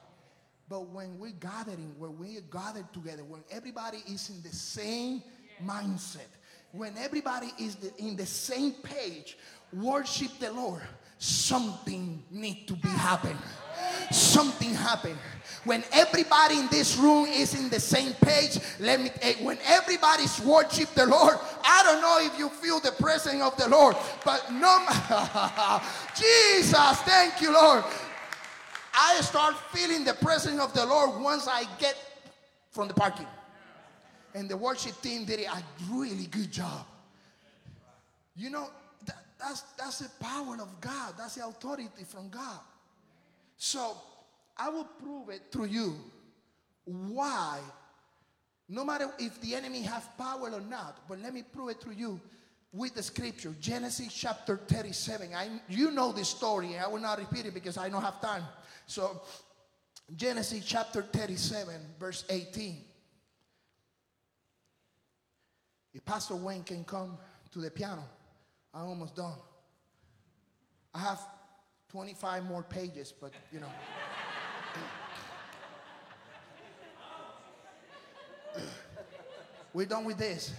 But 0.69 0.89
when 0.89 1.19
we're 1.19 1.33
gathering, 1.33 1.95
when 1.99 2.19
we 2.19 2.39
are 2.39 2.41
gathered 2.43 2.91
together, 2.93 3.23
when 3.25 3.45
everybody 3.51 4.03
is 4.09 4.31
in 4.31 4.43
the 4.43 4.53
same 4.55 5.23
mindset, 5.63 6.29
when 6.73 6.97
everybody 6.97 7.53
is 7.59 7.77
the, 7.77 7.95
in 7.99 8.17
the 8.17 8.27
same 8.27 8.73
page, 8.73 9.37
worship 9.73 10.31
the 10.39 10.51
Lord, 10.53 10.83
something 11.19 12.25
need 12.31 12.67
to 12.67 12.75
be 12.75 12.89
happen. 12.89 13.37
Something 14.11 14.75
happened. 14.75 15.19
When 15.65 15.83
everybody 15.93 16.59
in 16.59 16.67
this 16.69 16.97
room 16.99 17.25
is 17.27 17.55
in 17.59 17.71
the 17.71 17.81
same 17.81 18.13
page, 18.15 18.59
let 18.81 19.01
me. 19.01 19.11
eh, 19.23 19.35
When 19.41 19.59
everybody's 19.65 20.39
worship 20.41 20.91
the 20.91 21.07
Lord, 21.07 21.37
I 21.65 21.83
don't 21.83 22.03
know 22.03 22.19
if 22.21 22.39
you 22.39 22.51
feel 22.51 22.81
the 22.81 22.93
presence 22.93 23.43
of 23.43 23.57
the 23.57 23.69
Lord, 23.71 23.97
but 24.27 24.45
no. 24.53 24.85
Jesus, 26.15 27.01
thank 27.03 27.41
you, 27.41 27.53
Lord. 27.53 27.83
I 28.95 29.21
start 29.23 29.57
feeling 29.73 30.05
the 30.05 30.15
presence 30.15 30.61
of 30.61 30.73
the 30.75 30.85
Lord 30.85 31.21
once 31.23 31.49
I 31.49 31.65
get 31.79 31.97
from 32.71 32.89
the 32.89 32.95
parking. 32.95 33.27
And 34.35 34.49
the 34.49 34.57
worship 34.57 35.01
team 35.01 35.25
did 35.25 35.41
a 35.41 35.63
really 35.91 36.27
good 36.27 36.53
job. 36.53 36.85
You 38.37 38.51
know, 38.51 38.69
that, 39.07 39.17
that's, 39.39 39.63
that's 39.79 40.01
the 40.01 40.11
power 40.21 40.57
of 40.61 40.81
God, 40.81 41.15
that's 41.17 41.37
the 41.37 41.47
authority 41.47 41.89
from 42.07 42.29
God. 42.29 42.59
So 43.57 43.97
I 44.57 44.69
will 44.69 44.85
prove 44.85 45.29
it 45.29 45.43
through 45.51 45.67
you 45.67 45.97
why, 46.85 47.61
no 48.69 48.85
matter 48.85 49.11
if 49.19 49.41
the 49.41 49.55
enemy 49.55 49.83
have 49.83 50.17
power 50.19 50.51
or 50.51 50.61
not, 50.61 51.09
but 51.09 51.21
let 51.21 51.33
me 51.33 51.43
prove 51.43 51.71
it 51.71 51.81
through 51.81 51.95
you 51.95 52.21
with 52.73 52.95
the 52.95 53.03
scripture. 53.03 53.55
Genesis 53.61 54.13
chapter 54.13 54.57
37. 54.57 55.31
I, 55.35 55.49
you 55.69 55.91
know 55.91 56.13
this 56.13 56.29
story, 56.29 56.77
I 56.77 56.89
will 56.89 57.01
not 57.01 57.19
repeat 57.19 57.47
it 57.47 57.55
because 57.55 57.79
I 57.79 57.89
don't 57.89 58.03
have 58.03 58.21
time. 58.21 58.43
So, 58.87 59.23
Genesis 60.15 60.65
chapter 60.65 61.03
37, 61.03 61.75
verse 61.99 62.25
18. 62.29 62.77
If 65.95 66.05
Pastor 66.05 66.35
Wayne 66.35 66.65
can 66.65 66.85
come 66.85 67.17
to 67.53 67.61
the 67.61 67.71
piano, 67.71 68.05
I'm 68.75 68.87
almost 68.87 69.15
done. 69.17 69.37
I 70.93 70.99
have 70.99 71.21
25 71.95 72.45
more 72.47 72.65
pages, 72.65 73.15
but 73.21 73.31
you 73.53 73.61
know. 73.61 73.69
We're 79.73 79.87
done 79.87 80.05
with 80.05 80.19
this. 80.19 80.53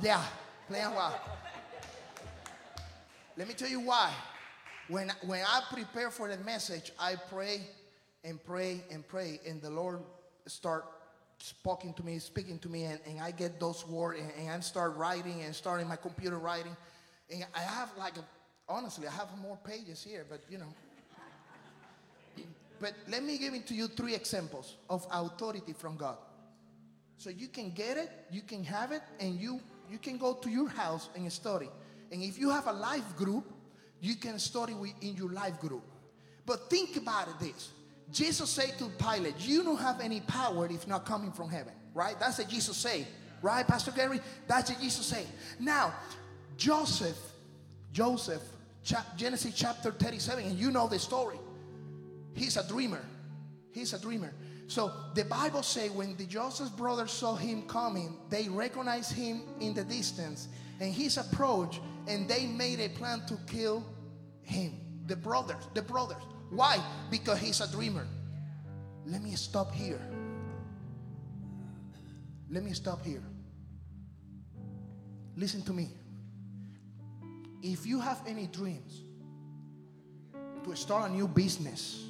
Yeah, 0.00 0.22
playing 0.68 0.94
well. 0.94 1.20
Let 3.36 3.48
me 3.48 3.54
tell 3.54 3.68
you 3.68 3.80
why. 3.80 4.12
When, 4.86 5.10
when 5.26 5.42
I 5.44 5.62
prepare 5.68 6.12
for 6.12 6.28
the 6.28 6.36
message, 6.44 6.92
I 6.96 7.16
pray 7.28 7.62
and 8.22 8.40
pray 8.44 8.84
and 8.88 9.04
pray, 9.08 9.40
and 9.44 9.60
the 9.60 9.70
Lord 9.70 9.98
start 10.46 10.84
speaking 11.38 11.92
to 11.94 12.06
me, 12.06 12.20
speaking 12.20 12.60
to 12.60 12.68
me, 12.68 12.84
and, 12.84 13.00
and 13.04 13.20
I 13.20 13.32
get 13.32 13.58
those 13.58 13.84
words, 13.84 14.20
and, 14.20 14.30
and 14.38 14.48
I 14.48 14.60
start 14.60 14.94
writing 14.94 15.42
and 15.42 15.56
starting 15.56 15.88
my 15.88 15.96
computer 15.96 16.38
writing. 16.38 16.76
And 17.32 17.44
I 17.52 17.62
have 17.62 17.90
like, 17.98 18.16
a, 18.16 18.24
honestly, 18.72 19.06
I 19.06 19.12
have 19.12 19.28
more 19.40 19.58
pages 19.64 20.02
here, 20.02 20.24
but 20.28 20.40
you 20.48 20.58
know. 20.58 20.72
But 22.80 22.94
let 23.08 23.22
me 23.22 23.38
give 23.38 23.54
it 23.54 23.66
to 23.68 23.74
you 23.74 23.86
three 23.86 24.14
examples 24.14 24.74
of 24.90 25.06
authority 25.12 25.72
from 25.72 25.96
God. 25.96 26.16
So 27.16 27.30
you 27.30 27.46
can 27.46 27.70
get 27.70 27.96
it, 27.96 28.10
you 28.32 28.42
can 28.42 28.64
have 28.64 28.90
it, 28.90 29.02
and 29.20 29.38
you 29.38 29.60
you 29.90 29.98
can 29.98 30.16
go 30.16 30.34
to 30.34 30.50
your 30.50 30.68
house 30.68 31.10
and 31.14 31.30
study. 31.32 31.68
And 32.10 32.22
if 32.22 32.38
you 32.38 32.50
have 32.50 32.66
a 32.66 32.72
life 32.72 33.16
group, 33.16 33.44
you 34.00 34.16
can 34.16 34.38
study 34.38 34.74
in 35.00 35.16
your 35.16 35.30
life 35.30 35.60
group. 35.60 35.84
But 36.44 36.68
think 36.68 36.96
about 36.96 37.38
this. 37.38 37.70
Jesus 38.10 38.50
said 38.50 38.76
to 38.78 38.88
Pilate, 38.98 39.34
You 39.38 39.62
don't 39.62 39.78
have 39.78 40.00
any 40.00 40.20
power 40.20 40.66
if 40.70 40.86
not 40.86 41.04
coming 41.04 41.32
from 41.32 41.48
heaven. 41.48 41.72
Right? 41.94 42.16
That's 42.18 42.38
what 42.38 42.48
Jesus 42.48 42.76
said. 42.76 43.06
Right, 43.42 43.66
Pastor 43.66 43.90
Gary? 43.90 44.20
That's 44.46 44.70
what 44.70 44.80
Jesus 44.80 45.06
said. 45.06 45.26
Now, 45.58 45.94
Joseph, 46.56 47.18
Joseph, 47.92 48.42
Genesis 48.82 49.52
chapter 49.54 49.92
37, 49.92 50.44
and 50.44 50.58
you 50.58 50.70
know 50.70 50.88
the 50.88 50.98
story. 50.98 51.38
He's 52.34 52.56
a 52.56 52.66
dreamer. 52.66 53.04
He's 53.70 53.92
a 53.92 54.00
dreamer. 54.00 54.32
So 54.66 54.92
the 55.14 55.24
Bible 55.24 55.62
say 55.62 55.88
when 55.88 56.16
the 56.16 56.24
Joseph's 56.24 56.70
brothers 56.70 57.10
saw 57.10 57.34
him 57.36 57.62
coming, 57.62 58.16
they 58.28 58.48
recognized 58.48 59.12
him 59.12 59.42
in 59.60 59.74
the 59.74 59.84
distance, 59.84 60.48
and 60.80 60.92
his 60.92 61.16
approach, 61.16 61.80
and 62.08 62.28
they 62.28 62.46
made 62.46 62.80
a 62.80 62.88
plan 62.88 63.24
to 63.26 63.36
kill 63.46 63.84
him. 64.42 64.78
The 65.06 65.16
brothers, 65.16 65.68
the 65.74 65.82
brothers. 65.82 66.22
Why? 66.50 66.78
Because 67.10 67.38
he's 67.38 67.60
a 67.60 67.70
dreamer. 67.70 68.06
Let 69.06 69.22
me 69.22 69.34
stop 69.34 69.72
here. 69.72 70.00
Let 72.50 72.62
me 72.62 72.72
stop 72.72 73.04
here. 73.04 73.22
Listen 75.36 75.62
to 75.62 75.72
me. 75.72 75.90
If 77.62 77.86
you 77.86 78.00
have 78.00 78.20
any 78.26 78.46
dreams 78.48 79.02
to 80.64 80.74
start 80.76 81.10
a 81.10 81.14
new 81.14 81.28
business, 81.28 82.04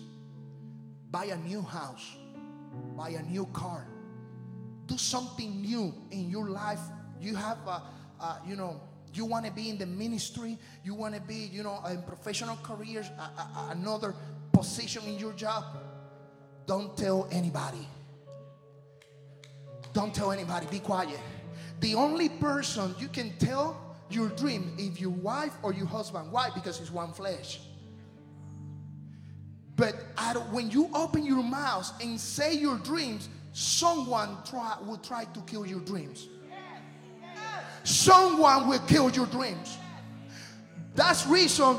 buy 1.11 1.27
a 1.27 1.37
new 1.37 1.61
house, 1.63 2.17
buy 2.97 3.11
a 3.11 3.23
new 3.23 3.45
car, 3.47 3.87
do 4.87 4.97
something 4.97 5.61
new 5.61 5.95
in 6.11 6.31
your 6.31 6.49
life. 6.49 6.81
You 7.21 7.37
have 7.37 7.59
a, 7.67 7.83
a 8.21 8.41
you 8.47 8.57
know, 8.57 8.81
you 9.13 9.27
want 9.27 9.45
to 9.45 9.53
be 9.53 9.69
in 9.69 9.77
the 9.77 9.87
ministry, 9.87 10.59
you 10.85 10.95
want 10.95 11.15
to 11.15 11.21
be, 11.21 11.35
you 11.53 11.63
know, 11.63 11.83
in 11.91 12.03
professional 12.03 12.57
careers, 12.63 13.09
a- 13.19 13.21
a- 13.21 13.69
another 13.73 14.15
position 14.53 15.03
in 15.07 15.19
your 15.19 15.33
job. 15.35 15.65
Don't 16.67 16.97
tell 16.97 17.29
anybody. 17.31 17.87
Don't 19.93 20.15
tell 20.15 20.33
anybody. 20.33 20.67
Be 20.71 20.79
quiet. 20.79 21.19
The 21.81 21.95
only 21.95 22.31
person 22.31 22.95
you 22.99 23.09
can 23.09 23.37
tell 23.39 23.77
your 24.15 24.29
dream 24.31 24.75
if 24.79 25.01
your 25.01 25.11
wife 25.11 25.53
or 25.63 25.73
your 25.73 25.87
husband. 25.87 26.31
Why? 26.31 26.51
Because 26.55 26.81
it's 26.81 26.91
one 26.91 27.13
flesh. 27.13 27.61
But 29.77 29.95
when 30.51 30.71
you 30.71 30.89
open 30.95 31.25
your 31.25 31.43
mouth 31.43 31.93
and 32.01 32.21
say 32.21 32.55
your 32.55 32.79
dreams, 32.79 33.29
someone 33.53 34.37
try, 34.45 34.77
will 34.87 34.99
try 34.99 35.25
to 35.25 35.41
kill 35.41 35.67
your 35.67 35.81
dreams. 35.81 36.29
Someone 37.85 38.69
will 38.69 38.79
kill 38.81 39.11
your 39.11 39.27
dreams. 39.27 39.77
That's 40.95 41.27
reason 41.27 41.79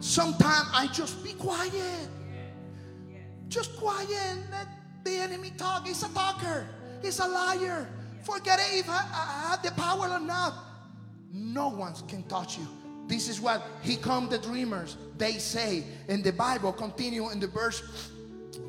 sometimes 0.00 0.68
I 0.72 0.88
just 0.92 1.22
be 1.22 1.34
quiet. 1.34 2.08
Just 3.48 3.76
quiet. 3.76 4.36
Let 4.50 4.66
the 5.04 5.16
enemy 5.16 5.52
talk. 5.56 5.86
He's 5.86 6.02
a 6.02 6.08
talker. 6.08 6.66
He's 7.00 7.20
a 7.20 7.28
liar. 7.28 7.88
Forget 8.24 8.58
it 8.58 8.80
if 8.80 8.90
I, 8.90 9.06
I 9.12 9.50
have 9.50 9.62
the 9.62 9.70
power 9.70 10.08
or 10.08 10.18
not. 10.18 10.65
No 11.32 11.68
one 11.68 11.94
can 12.08 12.22
touch 12.24 12.58
you. 12.58 12.66
This 13.06 13.28
is 13.28 13.40
what 13.40 13.62
he 13.82 13.96
come 13.96 14.28
the 14.28 14.38
dreamers. 14.38 14.96
They 15.16 15.32
say 15.32 15.84
in 16.08 16.22
the 16.22 16.32
Bible. 16.32 16.72
Continue 16.72 17.30
in 17.30 17.40
the 17.40 17.46
verse 17.46 17.82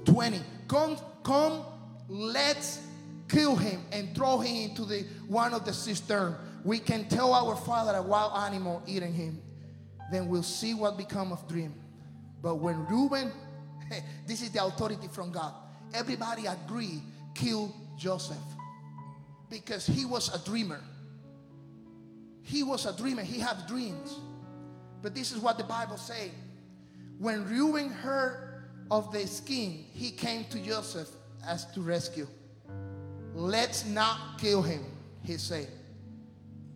20. 0.06 0.40
Come, 0.68 0.98
come, 1.24 1.64
let's 2.08 2.82
kill 3.28 3.56
him 3.56 3.82
and 3.92 4.16
throw 4.16 4.38
him 4.40 4.70
into 4.70 4.86
the 4.86 5.06
one 5.28 5.54
of 5.54 5.66
the 5.66 5.74
cistern. 5.74 6.36
We 6.64 6.80
can 6.80 7.08
tell 7.08 7.34
our 7.34 7.56
father 7.56 7.98
a 7.98 8.02
wild 8.02 8.34
animal 8.52 8.84
eating 8.86 9.14
him. 9.14 9.42
Then 10.12 10.28
we'll 10.28 10.44
see 10.44 10.74
what 10.74 10.98
become 10.98 11.32
of 11.32 11.48
dream. 11.48 11.74
But 12.42 12.56
when 12.56 12.86
Reuben, 12.86 13.32
this 14.28 14.42
is 14.42 14.52
the 14.52 14.64
authority 14.64 15.08
from 15.08 15.32
God. 15.32 15.54
Everybody 15.94 16.46
agree 16.46 17.02
kill 17.34 17.74
Joseph 17.98 18.38
because 19.50 19.86
he 19.86 20.06
was 20.06 20.34
a 20.34 20.44
dreamer. 20.46 20.82
He 22.48 22.64
was 22.64 22.86
a 22.86 22.96
dreamer. 22.96 23.24
He 23.24 23.40
had 23.40 23.68
dreams. 23.68 24.20
But 25.02 25.14
this 25.14 25.34
is 25.34 25.40
what 25.40 25.58
the 25.58 25.66
Bible 25.66 25.98
say. 25.98 26.32
When 27.20 27.44
Reuben 27.44 27.90
heard 27.90 28.64
of 28.90 29.12
the 29.12 29.28
scheme, 29.28 29.84
he 29.92 30.12
came 30.12 30.46
to 30.46 30.60
Joseph 30.60 31.10
as 31.46 31.66
to 31.74 31.82
rescue. 31.82 32.26
Let's 33.34 33.86
not 33.86 34.40
kill 34.40 34.62
him, 34.62 34.86
he 35.24 35.36
said. 35.36 35.68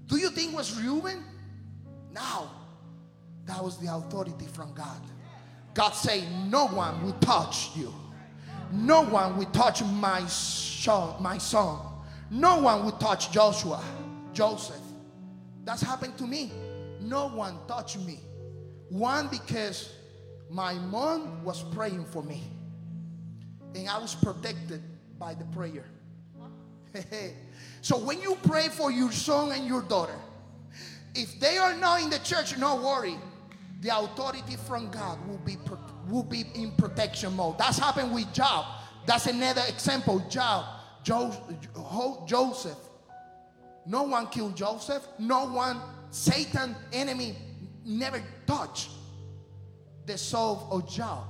Do 0.08 0.18
you 0.18 0.30
think 0.30 0.54
was 0.54 0.78
Reuben? 0.78 1.24
No. 2.12 2.50
That 3.46 3.64
was 3.64 3.78
the 3.78 3.96
authority 3.96 4.48
from 4.48 4.74
God. 4.74 5.02
God 5.74 5.92
said, 5.92 6.22
No 6.50 6.68
one 6.68 7.02
will 7.02 7.14
touch 7.14 7.70
you. 7.78 7.94
No 8.74 9.06
one 9.06 9.38
will 9.38 9.46
touch 9.46 9.84
my 9.86 10.26
son, 10.28 11.24
my 11.24 11.38
son. 11.38 11.80
No 12.30 12.62
one 12.62 12.84
will 12.84 12.92
touch 12.92 13.32
Joshua, 13.32 13.82
Joseph. 14.34 14.76
That's 15.64 15.82
happened 15.82 16.18
to 16.18 16.28
me. 16.28 16.52
No 17.00 17.30
one 17.30 17.58
touched 17.68 18.00
me. 18.00 18.20
One, 18.90 19.28
because 19.28 19.94
my 20.50 20.74
mom 20.74 21.44
was 21.44 21.64
praying 21.74 22.06
for 22.06 22.24
me. 22.24 22.44
And 23.76 23.88
I 23.88 23.98
was 24.00 24.16
protected 24.16 24.82
by 25.18 25.34
the 25.34 25.46
prayer. 25.46 25.86
so 27.82 27.98
when 27.98 28.22
you 28.22 28.38
pray 28.44 28.68
for 28.68 28.92
your 28.92 29.12
son 29.12 29.52
and 29.52 29.66
your 29.66 29.82
daughter, 29.82 30.18
if 31.16 31.40
they 31.40 31.58
are 31.58 31.74
not 31.76 32.02
in 32.02 32.10
the 32.10 32.20
church, 32.20 32.58
no 32.58 32.76
worry. 32.76 33.16
The 33.82 33.98
authority 33.98 34.56
from 34.68 34.92
God 34.92 35.18
will 35.28 35.40
be 35.40 35.58
will 36.08 36.24
be 36.24 36.46
in 36.54 36.72
protection 36.72 37.36
mode. 37.36 37.58
That's 37.58 37.80
happened 37.80 38.14
with 38.14 38.32
Job. 38.32 38.66
That's 39.08 39.26
another 39.26 39.64
example. 39.68 40.20
Job, 40.30 40.66
jo- 41.04 41.34
Jo- 41.74 42.24
Joseph. 42.28 42.78
No 43.86 44.04
one 44.04 44.28
killed 44.28 44.56
Joseph. 44.56 45.06
No 45.18 45.46
one, 45.46 45.80
Satan, 46.10 46.76
enemy, 46.94 47.36
never 47.84 48.22
touched 48.46 48.90
the 50.06 50.18
soul 50.18 50.68
of 50.72 50.90
Job. 50.90 51.26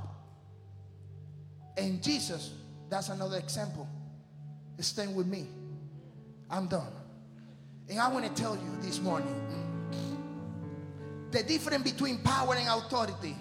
And 1.78 2.02
Jesus, 2.02 2.54
that's 2.90 3.10
another 3.10 3.38
example. 3.38 3.88
Stand 4.80 5.16
with 5.16 5.28
me. 5.28 5.48
I'm 6.50 6.68
done. 6.68 6.92
And 7.90 8.00
I 8.00 8.12
want 8.12 8.26
to 8.26 8.42
tell 8.42 8.56
you 8.56 8.78
this 8.82 9.00
morning 9.00 9.36
the 11.32 11.44
difference 11.44 11.84
between 11.84 12.18
power 12.20 12.56
and 12.56 12.68
authority 12.68 13.36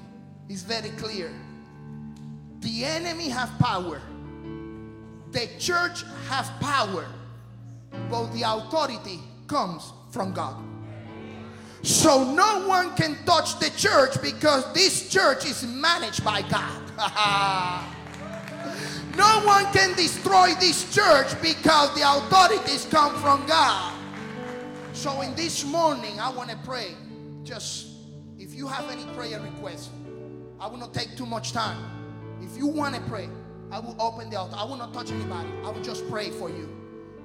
is 0.49 0.63
very 0.63 0.91
clear. 0.91 1.33
The 2.61 2.85
enemy 2.85 3.29
have 3.31 3.51
power. 3.59 4.01
The 5.33 5.49
church 5.59 6.05
have 6.29 6.47
power. 6.61 7.07
But 8.11 8.33
the 8.33 8.43
authority 8.43 9.21
comes 9.47 9.93
from 10.11 10.33
God. 10.33 10.63
So 11.83 12.35
no 12.35 12.67
one 12.67 12.95
can 12.95 13.17
touch 13.25 13.59
the 13.59 13.71
church 13.71 14.21
because 14.21 14.71
this 14.73 15.09
church 15.09 15.47
is 15.47 15.65
managed 15.65 16.23
by 16.23 16.43
God. 16.43 16.83
no 19.17 19.47
one 19.47 19.65
can 19.73 19.95
destroy 19.95 20.53
this 20.61 20.95
church 20.95 21.41
because 21.41 21.95
the 21.95 22.03
authorities 22.05 22.87
come 22.91 23.15
from 23.21 23.47
God. 23.47 23.95
So 24.93 25.23
in 25.23 25.35
this 25.35 25.65
morning, 25.65 26.21
I 26.21 26.29
want 26.31 26.51
to 26.51 26.57
pray. 26.59 26.95
Just 27.43 27.87
if 28.39 28.55
you 28.55 28.69
have 28.69 28.91
any 28.91 29.05
prayer 29.15 29.41
requests, 29.41 29.89
I 30.61 30.67
will 30.67 30.77
not 30.77 30.93
take 30.93 31.17
too 31.17 31.25
much 31.25 31.53
time. 31.53 31.79
If 32.43 32.59
you 32.59 32.67
want 32.67 32.95
to 32.95 33.01
pray, 33.03 33.31
I 33.71 33.79
will 33.79 33.97
open 33.99 34.29
the 34.29 34.39
altar. 34.39 34.57
I 34.59 34.65
will 34.65 34.77
not 34.77 34.93
touch 34.93 35.11
anybody. 35.11 35.49
I 35.65 35.71
will 35.71 35.83
just 35.83 36.09
pray 36.11 36.31
for 36.31 36.51
you. 36.51 36.80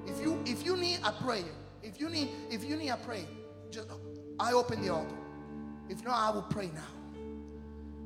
If 0.06 0.20
you 0.20 0.40
if 0.46 0.64
you 0.64 0.76
need 0.76 1.00
a 1.04 1.12
prayer, 1.12 1.44
if 1.82 2.00
you 2.00 2.08
need 2.08 2.28
if 2.50 2.64
you 2.64 2.76
need 2.76 2.90
a 2.90 2.96
prayer, 2.96 3.26
just 3.70 3.88
I 4.38 4.52
open 4.52 4.82
the 4.82 4.92
altar. 4.92 5.16
If 5.88 6.04
not, 6.04 6.14
I 6.14 6.34
will 6.34 6.42
pray 6.42 6.70
now. 6.74 7.20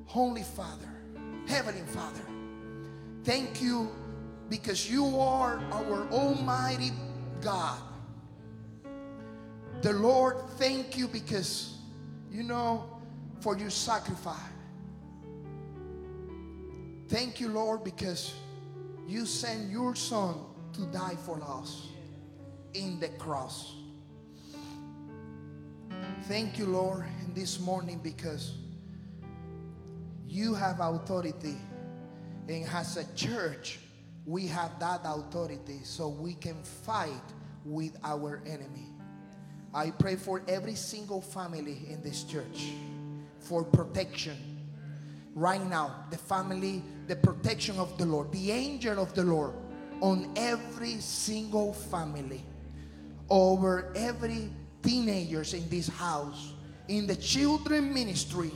Holy 0.06 0.42
Father, 0.42 0.90
Heavenly 1.46 1.82
Father, 1.86 2.24
thank 3.24 3.62
you 3.62 3.90
because 4.48 4.90
you 4.90 5.18
are 5.18 5.62
our 5.70 6.08
Almighty 6.10 6.92
God. 7.40 7.80
The 9.82 9.92
Lord, 9.92 10.36
thank 10.58 10.98
you 10.98 11.08
because 11.08 11.78
you 12.30 12.42
know 12.42 13.00
for 13.40 13.56
your 13.56 13.70
sacrifice. 13.70 14.36
Thank 17.08 17.40
you, 17.40 17.48
Lord, 17.48 17.82
because 17.82 18.34
you 19.08 19.26
sent 19.26 19.70
your 19.70 19.96
son 19.96 20.34
to 20.74 20.82
die 20.86 21.16
for 21.24 21.42
us 21.42 21.89
in 22.74 23.00
the 23.00 23.08
cross. 23.08 23.74
Thank 26.24 26.58
you, 26.58 26.66
Lord, 26.66 27.04
this 27.34 27.58
morning 27.58 28.00
because 28.02 28.54
you 30.26 30.54
have 30.54 30.80
authority. 30.80 31.56
And 32.48 32.64
as 32.72 32.96
a 32.96 33.04
church, 33.14 33.78
we 34.26 34.46
have 34.46 34.78
that 34.80 35.00
authority 35.04 35.80
so 35.82 36.08
we 36.08 36.34
can 36.34 36.62
fight 36.62 37.10
with 37.64 37.96
our 38.04 38.42
enemy. 38.46 38.86
I 39.72 39.90
pray 39.90 40.16
for 40.16 40.42
every 40.48 40.74
single 40.74 41.20
family 41.20 41.86
in 41.88 42.02
this 42.02 42.24
church 42.24 42.70
for 43.38 43.64
protection. 43.64 44.36
Right 45.34 45.64
now, 45.64 46.04
the 46.10 46.18
family, 46.18 46.82
the 47.06 47.16
protection 47.16 47.78
of 47.78 47.96
the 47.98 48.04
Lord, 48.04 48.32
the 48.32 48.50
angel 48.50 49.00
of 49.00 49.14
the 49.14 49.22
Lord 49.22 49.54
on 50.00 50.32
every 50.36 50.96
single 50.96 51.72
family, 51.72 52.42
over 53.30 53.92
every 53.94 54.50
teenagers 54.82 55.54
in 55.54 55.68
this 55.68 55.88
house, 55.88 56.52
in 56.88 57.06
the 57.06 57.16
children 57.16 57.94
ministry. 57.94 58.50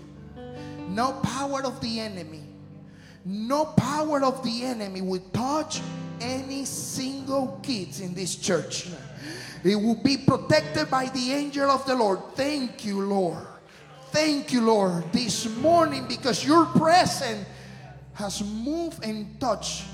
No 0.89 1.13
power 1.23 1.65
of 1.65 1.81
the 1.81 2.01
enemy, 2.01 2.43
no 3.25 3.65
power 3.65 4.23
of 4.23 4.43
the 4.45 4.65
enemy 4.65 5.01
will 5.01 5.23
touch 5.33 5.81
any 6.21 6.65
single 6.65 7.59
kids 7.63 8.01
in 8.01 8.15
this 8.15 8.37
church. 8.37 8.89
It 9.63 9.77
will 9.77 10.03
be 10.03 10.19
protected 10.19 10.91
by 10.91 11.07
the 11.07 11.33
angel 11.33 11.71
of 11.71 11.87
the 11.87 11.95
Lord. 11.95 12.19
Thank 12.35 12.85
you, 12.85 13.01
Lord. 13.01 13.47
Thank 14.11 14.53
you, 14.53 14.61
Lord, 14.61 15.11
this 15.11 15.49
morning 15.57 16.07
because 16.07 16.45
your 16.45 16.67
presence 16.67 17.49
has 18.13 18.45
moved 18.45 19.03
and 19.03 19.41
touched 19.41 19.85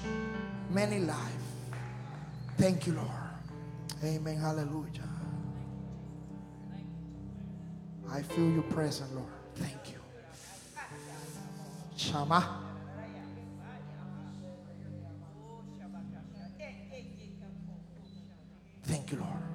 many 0.69 0.99
lives. 0.99 1.45
Thank 2.59 2.87
you, 2.87 2.95
Lord. 2.95 3.20
Amen. 4.03 4.37
Hallelujah. 4.39 5.09
I 8.11 8.23
feel 8.23 8.51
your 8.51 8.63
presence, 8.65 9.13
Lord. 9.13 9.29
Thank 9.55 9.93
you. 9.93 9.99
Shama. 11.97 12.67
Thank 18.85 19.13
you, 19.13 19.19
Lord. 19.19 19.51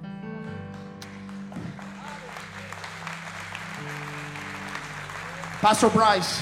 Pastor 5.60 5.90
Bryce, 5.90 6.40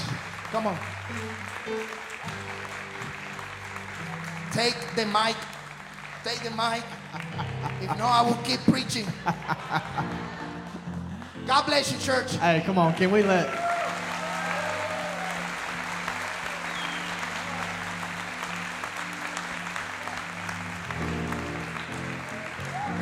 come 0.51 0.67
on. 0.67 0.77
Take 4.53 4.75
the 4.95 5.05
mic. 5.07 5.35
Take 6.23 6.43
the 6.43 6.51
mic. 6.51 6.83
If 7.81 7.89
not, 7.97 8.01
I 8.01 8.21
will 8.21 8.37
keep 8.43 8.59
preaching. 8.61 9.05
God 11.45 11.65
bless 11.65 11.91
you, 11.91 11.99
church. 11.99 12.35
Hey, 12.37 12.63
come 12.65 12.77
on. 12.77 12.93
Can 12.95 13.11
we 13.11 13.21
let. 13.21 13.47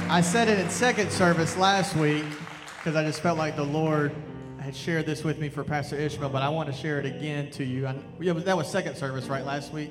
I 0.10 0.22
said 0.22 0.48
it 0.48 0.60
in 0.60 0.70
second 0.70 1.12
service 1.12 1.58
last 1.58 1.96
week 1.96 2.26
because 2.78 2.96
I 2.96 3.04
just 3.04 3.22
felt 3.22 3.38
like 3.38 3.56
the 3.56 3.64
Lord 3.64 4.14
had 4.60 4.76
shared 4.76 5.06
this 5.06 5.24
with 5.24 5.40
me 5.40 5.50
for 5.50 5.64
Pastor 5.64 5.96
Ishmael, 5.96 6.30
but 6.30 6.42
I 6.42 6.50
want 6.50 6.68
to 6.68 6.74
share 6.74 7.00
it 7.00 7.06
again 7.06 7.50
to 7.52 7.64
you. 7.64 7.88
I, 7.88 7.96
that 8.20 8.56
was 8.56 8.70
second 8.70 8.96
service, 8.96 9.26
right, 9.26 9.44
last 9.46 9.74
week? 9.74 9.90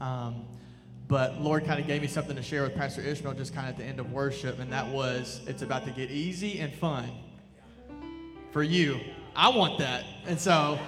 Um, 0.00 0.44
but 1.08 1.40
Lord 1.40 1.64
kind 1.64 1.80
of 1.80 1.86
gave 1.86 2.02
me 2.02 2.06
something 2.06 2.36
to 2.36 2.42
share 2.42 2.62
with 2.62 2.74
Pastor 2.74 3.00
Ishmael 3.00 3.32
just 3.32 3.54
kind 3.54 3.66
of 3.66 3.72
at 3.72 3.78
the 3.78 3.84
end 3.84 3.98
of 3.98 4.12
worship, 4.12 4.58
and 4.58 4.70
that 4.72 4.86
was 4.86 5.40
it's 5.46 5.62
about 5.62 5.84
to 5.86 5.90
get 5.90 6.10
easy 6.10 6.60
and 6.60 6.72
fun 6.74 7.10
for 8.52 8.62
you. 8.62 9.00
I 9.34 9.48
want 9.48 9.78
that. 9.78 10.04
And 10.26 10.38
so, 10.38 10.78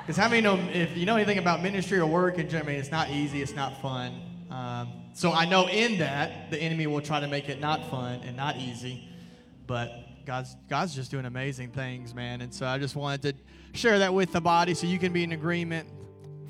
because 0.00 0.16
how 0.16 0.28
many 0.28 0.40
know 0.42 0.56
if 0.72 0.96
you 0.96 1.06
know 1.06 1.14
anything 1.14 1.38
about 1.38 1.62
ministry 1.62 2.00
or 2.00 2.06
work 2.06 2.38
in 2.38 2.48
Germany, 2.48 2.76
it's 2.76 2.90
not 2.90 3.10
easy, 3.10 3.40
it's 3.40 3.54
not 3.54 3.80
fun. 3.80 4.20
Um, 4.50 4.88
so 5.14 5.32
I 5.32 5.44
know 5.44 5.68
in 5.68 5.98
that 5.98 6.50
the 6.50 6.58
enemy 6.58 6.88
will 6.88 7.00
try 7.00 7.20
to 7.20 7.28
make 7.28 7.48
it 7.48 7.60
not 7.60 7.88
fun 7.88 8.20
and 8.24 8.36
not 8.36 8.56
easy, 8.56 9.08
but 9.68 9.92
God's 10.26 10.56
God's 10.68 10.92
just 10.92 11.12
doing 11.12 11.24
amazing 11.24 11.70
things, 11.70 12.16
man. 12.16 12.40
And 12.40 12.52
so 12.52 12.66
I 12.66 12.78
just 12.78 12.96
wanted 12.96 13.22
to 13.22 13.78
share 13.78 14.00
that 14.00 14.12
with 14.12 14.32
the 14.32 14.40
body 14.40 14.74
so 14.74 14.88
you 14.88 14.98
can 14.98 15.12
be 15.12 15.22
in 15.22 15.30
agreement 15.30 15.88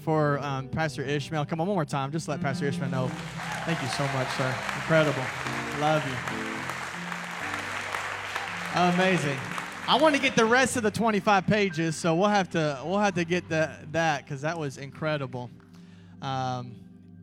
for 0.03 0.39
um, 0.41 0.69
Pastor 0.69 1.03
Ishmael. 1.03 1.47
Come 1.47 1.61
on, 1.61 1.67
one 1.67 1.77
more 1.77 1.85
time. 1.85 2.11
Just 2.11 2.29
let 2.29 2.41
Pastor 2.41 2.67
Ishmael 2.67 2.91
know. 2.91 3.09
Thank 3.65 3.81
you 3.81 3.89
so 3.89 4.05
much, 4.09 4.29
sir. 4.37 4.55
Incredible. 4.77 5.23
Love 5.81 6.05
you. 6.07 6.15
Amazing. 8.75 9.39
I 9.87 9.97
want 9.97 10.15
to 10.15 10.21
get 10.21 10.37
the 10.37 10.45
rest 10.45 10.77
of 10.77 10.83
the 10.83 10.91
25 10.91 11.47
pages, 11.47 11.97
so 11.97 12.15
we'll 12.15 12.29
have 12.29 12.51
to 12.51 12.81
we'll 12.85 12.99
have 12.99 13.15
to 13.15 13.25
get 13.25 13.49
the, 13.49 13.71
that 13.93 14.25
because 14.25 14.41
that 14.43 14.59
was 14.59 14.79
incredible. 14.79 15.51
Um, 16.21 16.77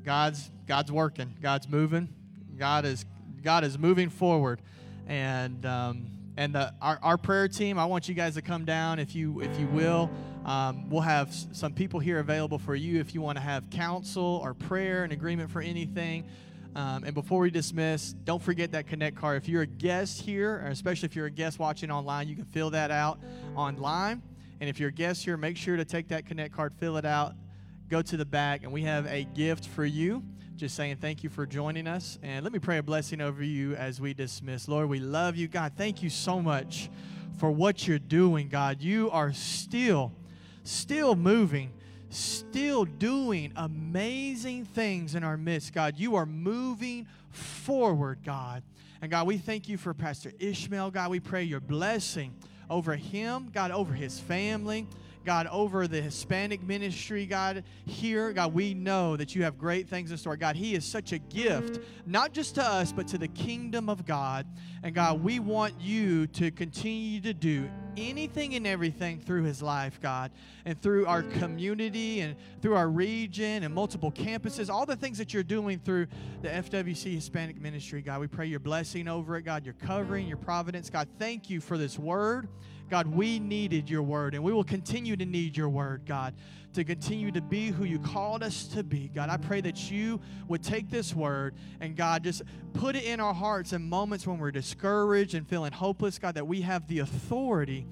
God's 0.03 0.49
God's 0.67 0.91
working. 0.91 1.33
God's 1.41 1.67
moving. 1.67 2.09
God 2.57 2.85
is 2.85 3.05
God 3.43 3.63
is 3.63 3.77
moving 3.77 4.09
forward, 4.09 4.61
and 5.07 5.65
um, 5.65 6.05
and 6.37 6.53
the, 6.53 6.73
our, 6.81 6.99
our 7.01 7.17
prayer 7.17 7.47
team. 7.47 7.79
I 7.79 7.85
want 7.85 8.07
you 8.07 8.15
guys 8.15 8.35
to 8.35 8.41
come 8.41 8.65
down 8.65 8.99
if 8.99 9.15
you 9.15 9.41
if 9.41 9.59
you 9.59 9.67
will. 9.67 10.09
Um, 10.45 10.89
we'll 10.89 11.01
have 11.01 11.33
some 11.51 11.73
people 11.73 11.99
here 11.99 12.19
available 12.19 12.57
for 12.57 12.75
you 12.75 12.99
if 12.99 13.13
you 13.13 13.21
want 13.21 13.37
to 13.37 13.43
have 13.43 13.69
counsel 13.69 14.41
or 14.43 14.53
prayer 14.53 15.03
and 15.03 15.13
agreement 15.13 15.51
for 15.51 15.61
anything. 15.61 16.25
Um, 16.75 17.03
and 17.03 17.13
before 17.13 17.39
we 17.39 17.49
dismiss, 17.49 18.13
don't 18.23 18.41
forget 18.41 18.71
that 18.71 18.87
Connect 18.87 19.15
card. 19.15 19.37
If 19.37 19.49
you're 19.49 19.63
a 19.63 19.67
guest 19.67 20.21
here, 20.21 20.61
or 20.63 20.67
especially 20.67 21.07
if 21.07 21.15
you're 21.15 21.25
a 21.25 21.31
guest 21.31 21.59
watching 21.59 21.91
online, 21.91 22.27
you 22.27 22.35
can 22.35 22.45
fill 22.45 22.69
that 22.71 22.91
out 22.91 23.19
online. 23.55 24.21
And 24.61 24.69
if 24.69 24.79
you're 24.79 24.89
a 24.89 24.93
guest 24.93 25.23
here, 25.25 25.37
make 25.37 25.57
sure 25.57 25.77
to 25.77 25.85
take 25.85 26.09
that 26.09 26.25
Connect 26.25 26.53
card, 26.53 26.73
fill 26.79 26.97
it 26.97 27.05
out, 27.05 27.33
go 27.89 28.01
to 28.01 28.17
the 28.17 28.25
back, 28.25 28.63
and 28.63 28.71
we 28.71 28.83
have 28.83 29.07
a 29.07 29.23
gift 29.23 29.67
for 29.67 29.85
you. 29.85 30.23
Just 30.55 30.75
saying 30.75 30.97
thank 30.97 31.23
you 31.23 31.29
for 31.29 31.45
joining 31.45 31.87
us. 31.87 32.19
And 32.21 32.43
let 32.43 32.51
me 32.51 32.59
pray 32.59 32.77
a 32.77 32.83
blessing 32.83 33.21
over 33.21 33.41
you 33.41 33.75
as 33.75 34.01
we 34.01 34.13
dismiss. 34.13 34.67
Lord, 34.67 34.89
we 34.89 34.99
love 34.99 35.37
you. 35.37 35.47
God, 35.47 35.73
thank 35.77 36.03
you 36.03 36.09
so 36.09 36.41
much 36.41 36.89
for 37.37 37.49
what 37.49 37.87
you're 37.87 37.97
doing, 37.97 38.49
God. 38.49 38.81
You 38.81 39.09
are 39.11 39.31
still, 39.31 40.11
still 40.69 41.15
moving, 41.15 41.71
still 42.09 42.85
doing 42.85 43.51
amazing 43.55 44.65
things 44.65 45.15
in 45.15 45.23
our 45.23 45.37
midst, 45.37 45.73
God. 45.73 45.95
You 45.97 46.15
are 46.15 46.25
moving 46.25 47.07
forward, 47.31 48.19
God. 48.23 48.63
And 49.01 49.09
God, 49.09 49.27
we 49.27 49.37
thank 49.37 49.67
you 49.67 49.77
for 49.77 49.93
Pastor 49.93 50.31
Ishmael. 50.39 50.91
God, 50.91 51.09
we 51.09 51.19
pray 51.19 51.43
your 51.43 51.59
blessing 51.59 52.33
over 52.69 52.95
him, 52.95 53.49
God, 53.53 53.71
over 53.71 53.93
his 53.93 54.19
family. 54.19 54.87
God, 55.25 55.47
over 55.47 55.87
the 55.87 56.01
Hispanic 56.01 56.63
ministry, 56.63 57.25
God, 57.25 57.63
here, 57.85 58.31
God, 58.33 58.53
we 58.53 58.73
know 58.73 59.17
that 59.17 59.35
you 59.35 59.43
have 59.43 59.57
great 59.57 59.87
things 59.87 60.11
in 60.11 60.17
store. 60.17 60.37
God, 60.37 60.55
He 60.55 60.75
is 60.75 60.85
such 60.85 61.11
a 61.11 61.19
gift, 61.19 61.79
not 62.05 62.33
just 62.33 62.55
to 62.55 62.63
us, 62.63 62.91
but 62.91 63.07
to 63.09 63.17
the 63.17 63.27
kingdom 63.27 63.89
of 63.89 64.05
God. 64.05 64.47
And 64.83 64.95
God, 64.95 65.23
we 65.23 65.39
want 65.39 65.79
you 65.79 66.27
to 66.27 66.51
continue 66.51 67.19
to 67.21 67.33
do 67.33 67.69
anything 67.97 68.55
and 68.55 68.65
everything 68.65 69.19
through 69.19 69.43
His 69.43 69.61
life, 69.61 69.99
God, 70.01 70.31
and 70.65 70.81
through 70.81 71.05
our 71.05 71.23
community 71.23 72.21
and 72.21 72.35
through 72.61 72.75
our 72.75 72.89
region 72.89 73.63
and 73.63 73.73
multiple 73.73 74.11
campuses, 74.11 74.69
all 74.69 74.85
the 74.85 74.95
things 74.95 75.17
that 75.17 75.33
you're 75.33 75.43
doing 75.43 75.79
through 75.79 76.07
the 76.41 76.49
FWC 76.49 77.13
Hispanic 77.15 77.59
ministry, 77.59 78.01
God. 78.01 78.21
We 78.21 78.27
pray 78.27 78.45
your 78.45 78.59
blessing 78.59 79.07
over 79.07 79.35
it, 79.35 79.43
God, 79.43 79.65
your 79.65 79.75
covering, 79.75 80.27
your 80.27 80.37
providence. 80.37 80.89
God, 80.89 81.07
thank 81.19 81.49
you 81.49 81.59
for 81.59 81.77
this 81.77 81.99
word. 81.99 82.47
God, 82.89 83.07
we 83.07 83.39
needed 83.39 83.89
your 83.89 84.03
word, 84.03 84.33
and 84.35 84.43
we 84.43 84.51
will 84.51 84.63
continue 84.63 85.15
to 85.15 85.25
need 85.25 85.55
your 85.55 85.69
word, 85.69 86.03
God, 86.05 86.33
to 86.73 86.83
continue 86.83 87.31
to 87.31 87.41
be 87.41 87.67
who 87.67 87.83
you 87.83 87.99
called 87.99 88.43
us 88.43 88.65
to 88.69 88.83
be. 88.83 89.09
God, 89.13 89.29
I 89.29 89.37
pray 89.37 89.61
that 89.61 89.91
you 89.91 90.19
would 90.47 90.63
take 90.63 90.89
this 90.89 91.13
word 91.15 91.55
and, 91.79 91.95
God, 91.95 92.23
just 92.23 92.41
put 92.73 92.95
it 92.95 93.03
in 93.03 93.19
our 93.19 93.33
hearts 93.33 93.73
in 93.73 93.87
moments 93.87 94.27
when 94.27 94.37
we're 94.37 94.51
discouraged 94.51 95.33
and 95.33 95.47
feeling 95.47 95.71
hopeless, 95.71 96.19
God, 96.19 96.35
that 96.35 96.47
we 96.47 96.61
have 96.61 96.87
the 96.87 96.99
authority 96.99 97.87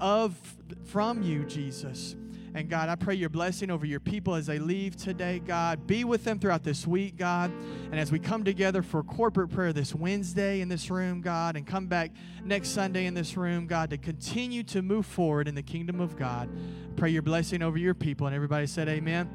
of 0.00 0.36
from 0.84 1.22
you, 1.22 1.44
Jesus. 1.44 2.16
And 2.54 2.68
God, 2.68 2.88
I 2.88 2.96
pray 2.96 3.14
your 3.14 3.28
blessing 3.28 3.70
over 3.70 3.86
your 3.86 4.00
people 4.00 4.34
as 4.34 4.46
they 4.46 4.58
leave 4.58 4.96
today, 4.96 5.40
God. 5.40 5.86
Be 5.86 6.04
with 6.04 6.24
them 6.24 6.38
throughout 6.38 6.64
this 6.64 6.86
week, 6.86 7.16
God. 7.16 7.52
And 7.90 8.00
as 8.00 8.10
we 8.10 8.18
come 8.18 8.44
together 8.44 8.82
for 8.82 9.02
corporate 9.02 9.50
prayer 9.50 9.72
this 9.72 9.94
Wednesday 9.94 10.60
in 10.60 10.68
this 10.68 10.90
room, 10.90 11.20
God, 11.20 11.56
and 11.56 11.66
come 11.66 11.86
back 11.86 12.10
next 12.44 12.70
Sunday 12.70 13.06
in 13.06 13.14
this 13.14 13.36
room, 13.36 13.66
God, 13.66 13.90
to 13.90 13.98
continue 13.98 14.62
to 14.64 14.82
move 14.82 15.06
forward 15.06 15.48
in 15.48 15.54
the 15.54 15.62
kingdom 15.62 16.00
of 16.00 16.16
God. 16.16 16.48
Pray 16.96 17.10
your 17.10 17.22
blessing 17.22 17.62
over 17.62 17.78
your 17.78 17.94
people. 17.94 18.26
And 18.26 18.34
everybody 18.34 18.66
said, 18.66 18.88
Amen. 18.88 19.30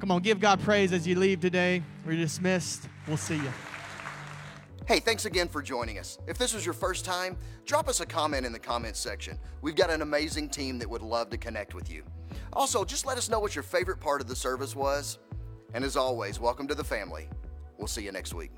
Come 0.00 0.12
on, 0.12 0.22
give 0.22 0.38
God 0.38 0.60
praise 0.60 0.92
as 0.92 1.06
you 1.06 1.18
leave 1.18 1.40
today. 1.40 1.82
We're 2.06 2.16
dismissed. 2.16 2.88
We'll 3.06 3.16
see 3.16 3.36
you. 3.36 3.52
Hey, 4.86 5.00
thanks 5.00 5.26
again 5.26 5.48
for 5.48 5.60
joining 5.60 5.98
us. 5.98 6.18
If 6.26 6.38
this 6.38 6.54
was 6.54 6.64
your 6.64 6.72
first 6.72 7.04
time, 7.04 7.36
drop 7.66 7.88
us 7.88 8.00
a 8.00 8.06
comment 8.06 8.46
in 8.46 8.52
the 8.52 8.58
comments 8.58 8.98
section. 8.98 9.38
We've 9.60 9.74
got 9.74 9.90
an 9.90 10.00
amazing 10.00 10.48
team 10.48 10.78
that 10.78 10.88
would 10.88 11.02
love 11.02 11.28
to 11.30 11.36
connect 11.36 11.74
with 11.74 11.90
you. 11.90 12.04
Also, 12.52 12.84
just 12.84 13.06
let 13.06 13.18
us 13.18 13.28
know 13.28 13.40
what 13.40 13.54
your 13.54 13.62
favorite 13.62 14.00
part 14.00 14.20
of 14.20 14.28
the 14.28 14.36
service 14.36 14.74
was. 14.74 15.18
And 15.74 15.84
as 15.84 15.96
always, 15.96 16.40
welcome 16.40 16.66
to 16.68 16.74
the 16.74 16.84
family. 16.84 17.28
We'll 17.76 17.86
see 17.86 18.02
you 18.02 18.12
next 18.12 18.34
week. 18.34 18.50